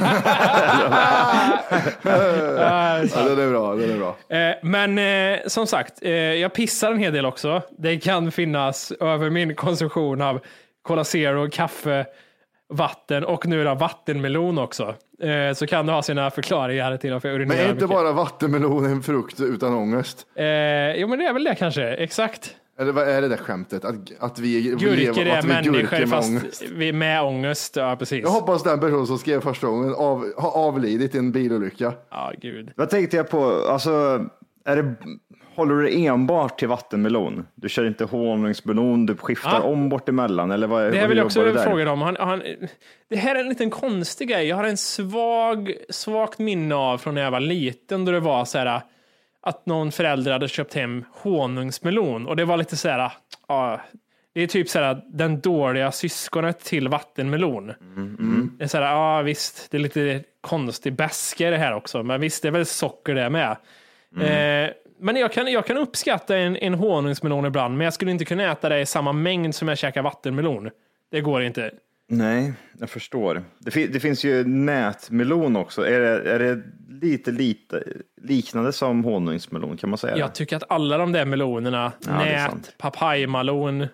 Ja, 2.04 3.24
den 3.24 3.38
är 3.38 3.50
bra, 3.50 3.74
den 3.74 3.90
är 3.90 3.98
bra. 3.98 4.16
Eh, 4.36 4.54
men 4.62 4.98
eh, 4.98 5.38
som 5.46 5.66
sagt, 5.66 6.02
eh, 6.02 6.12
jag 6.12 6.52
pissar 6.52 6.92
en 6.92 6.98
hel 6.98 7.12
del 7.12 7.26
också. 7.26 7.62
Det 7.78 7.98
kan 7.98 8.32
finnas 8.32 8.92
över 8.92 9.30
min 9.30 9.54
konsumtion 9.54 10.22
av 10.22 10.40
Cola 10.82 11.04
Zero, 11.04 11.50
kaffe, 11.50 12.06
vatten 12.68 13.24
och 13.24 13.46
nu 13.46 13.64
då 13.64 13.74
vattenmelon 13.74 14.58
också. 14.58 14.94
Eh, 15.22 15.54
så 15.54 15.66
kan 15.66 15.86
det 15.86 15.92
ha 15.92 16.02
sina 16.02 16.30
förklaringar 16.30 16.96
till 16.96 17.12
varför 17.12 17.28
jag 17.28 17.34
urinerar 17.36 17.56
Men 17.56 17.66
är 17.66 17.70
inte 17.70 17.74
mycket. 17.74 17.88
bara 17.96 18.12
vattenmelon 18.12 18.84
en 18.84 19.02
frukt 19.02 19.40
utan 19.40 19.74
ångest? 19.74 20.26
Eh, 20.34 20.44
jo, 20.96 21.08
men 21.08 21.18
det 21.18 21.24
är 21.24 21.32
väl 21.32 21.44
det 21.44 21.54
kanske. 21.54 21.88
Exakt. 21.88 22.54
Eller 22.80 22.92
vad 22.92 23.08
är 23.08 23.22
det 23.22 23.28
där 23.28 23.36
skämtet? 23.36 23.84
Att, 23.84 23.94
att 24.20 24.38
vi, 24.38 24.60
Gurkor 24.62 24.96
lever- 24.96 25.26
är 25.26 25.38
att 25.38 25.44
vi 25.44 25.48
gurkor 25.48 25.72
människor 25.72 25.98
med 25.98 26.08
fast 26.10 26.28
ångest. 26.30 26.62
vi 26.76 26.88
är 26.88 26.92
med 26.92 27.22
ångest. 27.22 27.76
Ja, 27.76 27.96
precis. 27.98 28.22
Jag 28.22 28.30
hoppas 28.30 28.62
den 28.62 28.80
person 28.80 29.06
som 29.06 29.18
skrev 29.18 29.40
första 29.40 29.66
gången 29.66 29.94
av, 29.94 30.32
har 30.36 30.50
avlidit 30.50 31.14
i 31.14 31.18
en 31.18 31.32
bilolycka. 31.32 31.92
Ja, 32.10 32.32
gud. 32.40 32.70
Vad 32.76 32.90
tänkte 32.90 33.16
jag 33.16 33.30
på, 33.30 33.44
alltså, 33.68 34.24
är 34.64 34.76
det, 34.76 34.94
håller 35.58 35.74
du 35.74 36.04
enbart 36.06 36.58
till 36.58 36.68
vattenmelon? 36.68 37.46
Du 37.54 37.68
kör 37.68 37.86
inte 37.86 38.04
honungsmelon, 38.04 39.06
du 39.06 39.16
skiftar 39.16 39.50
Ja. 39.50 39.62
om 39.62 39.88
bort 39.88 40.08
emellan 40.08 40.50
eller 40.50 40.66
vad, 40.66 40.92
Det 40.92 40.98
här 40.98 41.08
vill 41.08 41.16
jag 41.18 41.26
också 41.26 41.52
fråga 41.54 41.92
om. 41.92 42.02
Han, 42.02 42.16
han, 42.20 42.42
det 43.10 43.16
här 43.16 43.34
är 43.34 43.40
en 43.40 43.48
liten 43.48 43.70
konstig 43.70 44.28
grej. 44.28 44.46
Jag 44.46 44.56
har 44.56 44.64
en 44.64 44.76
svag, 44.76 45.72
svagt 45.90 46.38
minne 46.38 46.74
av 46.74 46.98
från 46.98 47.14
när 47.14 47.22
jag 47.22 47.30
var 47.30 47.40
liten 47.40 48.04
då 48.04 48.12
det 48.12 48.20
var 48.20 48.44
så 48.44 48.58
här 48.58 48.80
att 49.42 49.66
någon 49.66 49.92
förälder 49.92 50.32
hade 50.32 50.48
köpt 50.48 50.74
hem 50.74 51.04
honungsmelon 51.12 52.26
och 52.26 52.36
det 52.36 52.44
var 52.44 52.56
lite 52.56 52.76
så 52.76 52.88
här, 52.88 53.12
ja, 53.48 53.80
det 54.34 54.42
är 54.42 54.46
typ 54.46 54.68
så 54.68 54.78
här 54.78 55.02
den 55.06 55.40
dåliga 55.40 55.92
syskonet 55.92 56.60
till 56.60 56.88
vattenmelon. 56.88 57.66
Det 58.58 58.64
är 58.64 58.68
så 58.68 58.78
här, 58.78 58.84
ja 58.84 59.22
visst, 59.22 59.70
det 59.70 59.76
är 59.76 59.80
lite 59.80 60.22
konstig 60.40 60.92
beska 60.92 61.48
i 61.48 61.50
det 61.50 61.56
här 61.56 61.74
också, 61.74 62.02
men 62.02 62.20
visst, 62.20 62.42
det 62.42 62.48
är 62.48 62.52
väl 62.52 62.66
socker 62.66 63.14
det 63.14 63.30
med. 63.30 63.56
Eh, 64.20 64.70
men 65.00 65.16
jag 65.16 65.32
kan, 65.32 65.52
jag 65.52 65.66
kan 65.66 65.76
uppskatta 65.76 66.36
en, 66.36 66.56
en 66.56 66.74
honungsmelon 66.74 67.44
ibland, 67.46 67.76
men 67.76 67.84
jag 67.84 67.94
skulle 67.94 68.10
inte 68.10 68.24
kunna 68.24 68.52
äta 68.52 68.68
det 68.68 68.80
i 68.80 68.86
samma 68.86 69.12
mängd 69.12 69.54
som 69.54 69.68
jag 69.68 69.78
käkar 69.78 70.02
vattenmelon. 70.02 70.70
Det 71.10 71.20
går 71.20 71.42
inte. 71.42 71.70
Nej, 72.10 72.52
jag 72.78 72.90
förstår. 72.90 73.42
Det, 73.58 73.70
fin- 73.70 73.90
det 73.92 74.00
finns 74.00 74.24
ju 74.24 74.44
nätmelon 74.44 75.56
också. 75.56 75.86
Är 75.86 76.00
det, 76.00 76.30
är 76.32 76.38
det 76.38 76.62
lite, 77.06 77.30
lite 77.30 77.82
liknande 78.22 78.72
som 78.72 79.04
honungsmelon? 79.04 79.76
Kan 79.76 79.90
man 79.90 79.98
säga 79.98 80.16
Jag 80.16 80.34
tycker 80.34 80.56
att 80.56 80.62
alla 80.68 80.98
de 80.98 81.12
där 81.12 81.24
melonerna, 81.24 81.92
Ja, 82.06 82.18
nät, 82.18 82.74
malon, 83.28 83.86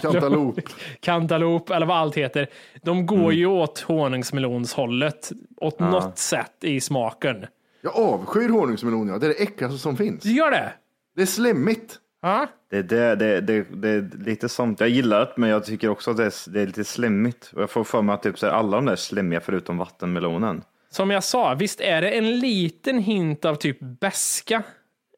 Cantaloupe. 0.00 0.62
cantaloupe 1.00 1.74
eller 1.74 1.86
vad 1.86 1.96
allt 1.96 2.16
heter, 2.16 2.46
de 2.82 3.06
går 3.06 3.16
Mm. 3.18 3.36
ju 3.36 3.46
åt 3.46 3.80
honungsmelonshållet 3.80 5.32
åt 5.56 5.78
något 5.80 6.18
sätt 6.18 6.54
i 6.64 6.80
smaken. 6.80 7.46
Jag 7.84 7.96
avskyr 7.96 8.48
honungsmelon, 8.48 9.08
ja. 9.08 9.18
det 9.18 9.26
är 9.26 9.28
det 9.28 9.42
äckligaste 9.42 9.78
som 9.78 9.96
finns. 9.96 10.22
Du 10.22 10.32
gör 10.32 10.50
det? 10.50 10.72
Det 11.16 11.22
är 11.22 11.26
slemmigt. 11.26 11.98
Ja. 12.22 12.46
Det, 12.70 12.82
det, 12.82 13.14
det, 13.14 13.40
det, 13.40 13.62
det 13.62 13.88
är 13.88 14.24
lite 14.24 14.48
sånt. 14.48 14.80
Jag 14.80 14.88
gillar 14.88 15.20
det, 15.20 15.32
men 15.36 15.50
jag 15.50 15.64
tycker 15.64 15.88
också 15.88 16.10
att 16.10 16.16
det 16.16 16.24
är, 16.24 16.50
det 16.50 16.60
är 16.62 16.66
lite 16.66 16.84
slemmigt. 16.84 17.50
Och 17.56 17.62
jag 17.62 17.70
får 17.70 17.84
för 17.84 18.02
mig 18.02 18.14
att 18.14 18.22
typ 18.22 18.38
så 18.38 18.46
här, 18.46 18.52
alla 18.52 18.76
de 18.76 18.84
där 18.84 18.92
är 18.92 18.96
slemmiga 18.96 19.40
förutom 19.40 19.78
vattenmelonen. 19.78 20.62
Som 20.90 21.10
jag 21.10 21.24
sa, 21.24 21.54
visst 21.54 21.80
är 21.80 22.02
det 22.02 22.10
en 22.10 22.38
liten 22.38 22.98
hint 22.98 23.44
av 23.44 23.54
typ 23.54 23.78
beska 23.80 24.62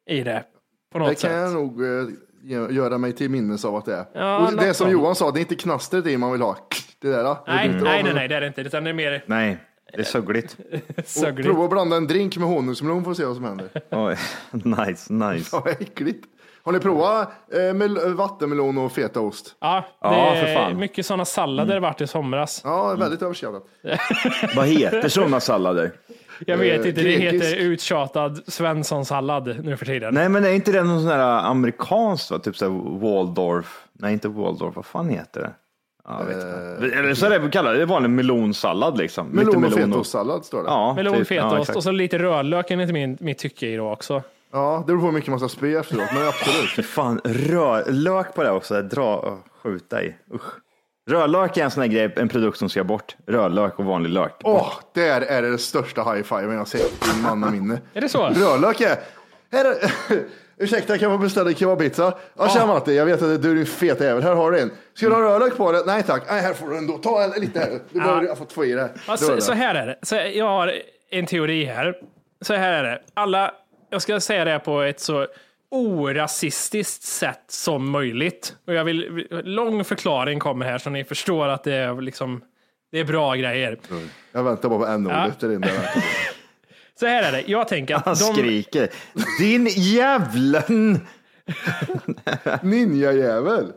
i 0.09 0.23
det? 0.23 0.43
På 0.91 0.99
något 0.99 1.09
Det 1.09 1.15
sätt. 1.15 1.31
kan 1.31 1.39
jag 1.39 1.53
nog 1.53 1.81
eh, 1.83 2.75
göra 2.75 2.97
mig 2.97 3.13
till 3.13 3.29
minnes 3.29 3.65
av 3.65 3.75
att 3.75 3.85
det 3.85 3.93
är. 3.95 4.05
Ja, 4.13 4.37
och 4.37 4.51
det 4.51 4.55
något 4.55 4.65
som 4.65 4.73
sånt. 4.73 4.91
Johan 4.91 5.15
sa, 5.15 5.31
det 5.31 5.39
är 5.39 5.41
inte 5.41 5.55
knastret 5.55 6.05
i 6.07 6.17
man 6.17 6.31
vill 6.31 6.41
ha. 6.41 6.57
Det 7.01 7.09
där. 7.09 7.35
Nej, 7.47 7.67
Det 7.67 7.73
biter 7.73 7.85
nej, 7.85 7.99
av. 7.99 8.05
nej, 8.05 8.13
nej, 8.13 8.27
det 8.27 8.35
är 8.35 8.41
det 8.41 8.47
inte. 8.47 8.61
Utan 8.61 8.83
det 8.83 8.89
är 8.89 8.93
mer 8.93 9.23
Nej, 9.25 9.57
det 9.93 9.99
är 9.99 10.03
sögligt. 10.03 10.57
sögligt. 11.05 11.47
Prova 11.47 11.63
att 11.63 11.69
blanda 11.69 11.95
en 11.97 12.07
drink 12.07 12.37
med 12.37 12.47
honungsmelon 12.47 13.03
för 13.03 13.11
att 13.11 13.17
se 13.17 13.25
vad 13.25 13.35
som 13.35 13.43
händer. 13.45 13.69
Oj, 13.91 14.15
nice, 14.51 15.13
nice. 15.13 15.49
Ja, 15.51 15.69
äckligt. 15.79 16.25
Har 16.63 16.71
ni 16.71 16.79
provat 16.79 17.29
eh, 17.53 17.73
mel- 17.73 18.13
vattenmelon 18.13 18.77
och 18.77 18.91
fetaost? 18.91 19.55
Ja, 19.59 19.83
det 20.01 20.07
Ja, 20.07 20.35
för 20.35 20.47
är 20.47 20.55
fan. 20.55 20.65
Mm. 20.67 20.79
mycket 20.79 21.05
sådana 21.05 21.25
sallader 21.25 21.73
det 21.73 21.79
vart 21.79 22.01
i 22.01 22.07
somras. 22.07 22.61
Ja, 22.63 22.95
väldigt 22.95 23.21
överskattat. 23.21 23.63
Vad 24.55 24.67
heter 24.67 25.09
sådana 25.09 25.39
sallader? 25.39 25.91
Jag 26.47 26.57
vet 26.57 26.81
Eh, 26.81 26.87
inte, 26.89 27.01
det 27.01 27.15
grekisk. 27.15 27.45
heter 27.45 27.55
uttjatad 27.57 28.43
Svensson-sallad 28.47 29.55
nu 29.63 29.77
för 29.77 29.85
tiden. 29.85 30.13
Nej, 30.13 30.29
men 30.29 30.45
är 30.45 30.49
inte 30.49 30.71
det 30.71 30.83
någon 30.83 31.01
sån 31.01 31.09
här 31.11 31.19
amerikanskt, 31.49 32.31
va? 32.31 32.39
typ 32.39 32.57
så 32.57 32.65
här 32.65 32.99
Waldorf? 32.99 33.83
Nej, 33.93 34.13
inte 34.13 34.27
Waldorf, 34.27 34.75
vad 34.75 34.85
fan 34.85 35.09
heter 35.09 35.41
det? 35.41 35.51
Ja, 36.07 36.23
vet 36.23 36.35
inte. 36.35 36.97
Eller 36.97 37.13
så 37.13 37.25
är 37.25 37.39
det 37.39 37.51
kallar 37.51 37.73
det 37.73 37.85
vanlig 37.85 38.09
melonsallad 38.09 38.97
liksom. 38.97 39.27
Lite 39.27 39.37
Melon 39.37 39.55
och 39.55 39.61
melon 39.61 39.77
fetaostsallad 39.77 40.45
står 40.45 40.63
det. 40.63 40.69
Ja, 40.69 40.93
Melon, 40.93 41.13
typ. 41.13 41.31
Ja, 41.31 41.35
fetaost 41.35 41.61
exakt. 41.61 41.75
och 41.75 41.83
så 41.83 41.91
lite 41.91 42.17
rödlök 42.17 42.71
enligt 42.71 42.91
min, 42.91 43.17
mitt 43.19 43.37
tycke 43.37 43.67
i 43.67 43.75
då 43.75 43.91
också. 43.91 44.23
Ja, 44.51 44.77
det 44.79 44.85
beror 44.85 44.99
på 44.99 45.05
hur 45.05 45.13
mycket 45.13 45.29
man 45.29 45.39
ska 45.39 45.49
spy 45.49 45.75
efteråt, 45.75 46.09
men 46.13 46.27
absolut. 46.27 46.85
Fan, 46.85 47.21
rör, 47.23 47.91
lök 47.91 48.33
på 48.35 48.43
det 48.43 48.51
också. 48.51 48.81
Dra 48.81 49.17
och 49.17 49.39
skjuta 49.63 50.03
i. 50.03 50.15
Usch. 50.33 50.53
Rödlök 51.09 51.57
är 51.57 51.63
en 51.63 51.71
sån 51.71 51.81
här 51.81 51.89
grej, 51.89 52.13
en 52.15 52.29
produkt 52.29 52.57
som 52.57 52.69
ska 52.69 52.83
bort. 52.83 53.15
Rödlök 53.25 53.79
och 53.79 53.85
vanlig 53.85 54.09
lök. 54.09 54.41
Åh, 54.43 54.73
där 54.93 55.21
är 55.21 55.41
det 55.41 55.51
det 55.51 55.57
största 55.57 56.03
high-fiven 56.03 56.51
jag 56.51 56.57
har 56.57 56.65
sett 56.65 57.07
i 57.17 57.21
mannaminne. 57.23 57.81
Är 57.93 58.01
det 58.01 58.09
så? 58.09 58.29
Rödlök 58.29 58.81
är... 58.81 58.97
Här 59.51 59.65
är... 59.65 59.91
Ursäkta, 60.59 60.97
kan 60.97 61.11
man 61.11 61.21
beställa 61.21 61.53
kebabpizza? 61.53 62.13
Ja, 62.37 62.49
tjena 62.49 62.65
Matti, 62.65 62.95
jag 62.95 63.05
vet 63.05 63.21
att 63.21 63.41
du 63.41 63.51
är 63.51 63.55
en 63.55 63.65
fet 63.65 64.01
jävel. 64.01 64.23
Här 64.23 64.35
har 64.35 64.51
du 64.51 64.59
en. 64.59 64.71
Ska 64.93 65.09
du 65.09 65.15
ha 65.15 65.21
rödlök 65.21 65.57
på 65.57 65.71
det? 65.71 65.83
Nej 65.85 66.03
tack. 66.03 66.23
Nej, 66.29 66.41
här 66.41 66.53
får 66.53 66.69
du 66.69 66.77
en 66.77 66.87
då. 66.87 66.97
Ta 66.97 67.23
en 67.23 67.41
lite 67.41 67.59
här. 67.59 67.79
Du 67.91 67.99
behöver, 67.99 68.21
jag 68.21 68.29
har 68.29 68.35
fått 68.35 68.53
få 68.53 68.65
i 68.65 68.71
det. 68.71 68.89
Ja, 69.07 69.17
så, 69.17 69.41
så 69.41 69.53
här 69.53 69.75
är 69.75 69.87
det. 69.87 69.99
Så 70.01 70.15
jag 70.15 70.45
har 70.45 70.73
en 71.11 71.25
teori 71.25 71.65
här. 71.65 71.95
Så 72.41 72.53
här 72.53 72.73
är 72.73 72.83
det. 72.83 73.01
Alla, 73.13 73.51
jag 73.89 74.01
ska 74.01 74.19
säga 74.19 74.45
det 74.45 74.59
på 74.59 74.81
ett 74.81 74.99
så 74.99 75.27
orasistiskt 75.71 77.03
sätt 77.03 77.43
som 77.47 77.91
möjligt. 77.91 78.55
Och 78.67 78.73
jag 78.73 78.83
vill, 78.83 79.27
lång 79.29 79.83
förklaring 79.83 80.39
kommer 80.39 80.65
här 80.65 80.77
så 80.77 80.89
ni 80.89 81.03
förstår 81.03 81.47
att 81.47 81.63
det 81.63 81.73
är 81.73 82.01
liksom, 82.01 82.41
det 82.91 82.99
är 82.99 83.05
bra 83.05 83.35
grejer. 83.35 83.79
Jag 84.31 84.43
väntar 84.43 84.69
bara 84.69 84.79
på 84.79 84.85
n-ordet. 84.85 85.39
Det 85.39 85.47
Så 86.99 87.05
här 87.05 87.23
är 87.23 87.31
det. 87.31 87.43
Jag 87.47 87.67
tänker 87.67 87.95
att 87.95 88.05
Han 88.05 88.15
de, 88.15 88.33
skriker. 88.33 88.89
Din 89.39 89.67
jävlen! 89.71 90.99
Ninjajävel. 92.61 93.71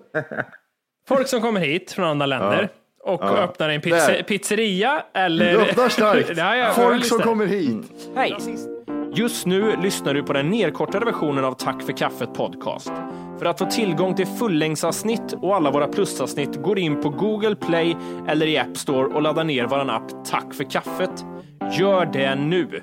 folk 1.08 1.28
som 1.28 1.40
kommer 1.40 1.60
hit 1.60 1.92
från 1.92 2.04
andra 2.04 2.26
länder 2.26 2.68
och 3.04 3.38
öppnar 3.38 3.68
en 3.68 3.80
pizza, 3.80 4.12
Där. 4.12 4.22
pizzeria 4.22 5.02
eller... 5.14 5.52
Du 5.52 5.60
öppnar 5.60 5.88
starkt. 5.88 6.30
Ja, 6.36 6.72
Folk 6.74 7.04
som 7.04 7.18
kommer 7.18 7.46
hit. 7.46 8.10
Hej! 8.16 8.36
Just 9.14 9.46
nu 9.46 9.76
lyssnar 9.82 10.14
du 10.14 10.22
på 10.22 10.32
den 10.32 10.50
nedkortade 10.50 11.04
versionen 11.04 11.44
av 11.44 11.52
Tack 11.52 11.82
för 11.82 11.92
kaffet 11.92 12.34
podcast. 12.34 12.92
För 13.38 13.46
att 13.46 13.58
få 13.58 13.66
tillgång 13.66 14.14
till 14.14 14.26
fullängdsavsnitt 14.26 15.32
och 15.42 15.56
alla 15.56 15.70
våra 15.70 15.88
plusavsnitt 15.88 16.62
går 16.62 16.78
in 16.78 17.02
på 17.02 17.08
Google 17.08 17.56
Play 17.56 17.96
eller 18.28 18.46
i 18.46 18.58
App 18.58 18.76
Store 18.76 19.06
och 19.14 19.22
laddar 19.22 19.44
ner 19.44 19.66
vår 19.66 19.90
app 19.90 20.24
Tack 20.24 20.54
för 20.54 20.70
kaffet. 20.70 21.24
Gör 21.78 22.06
det 22.06 22.34
nu! 22.34 22.82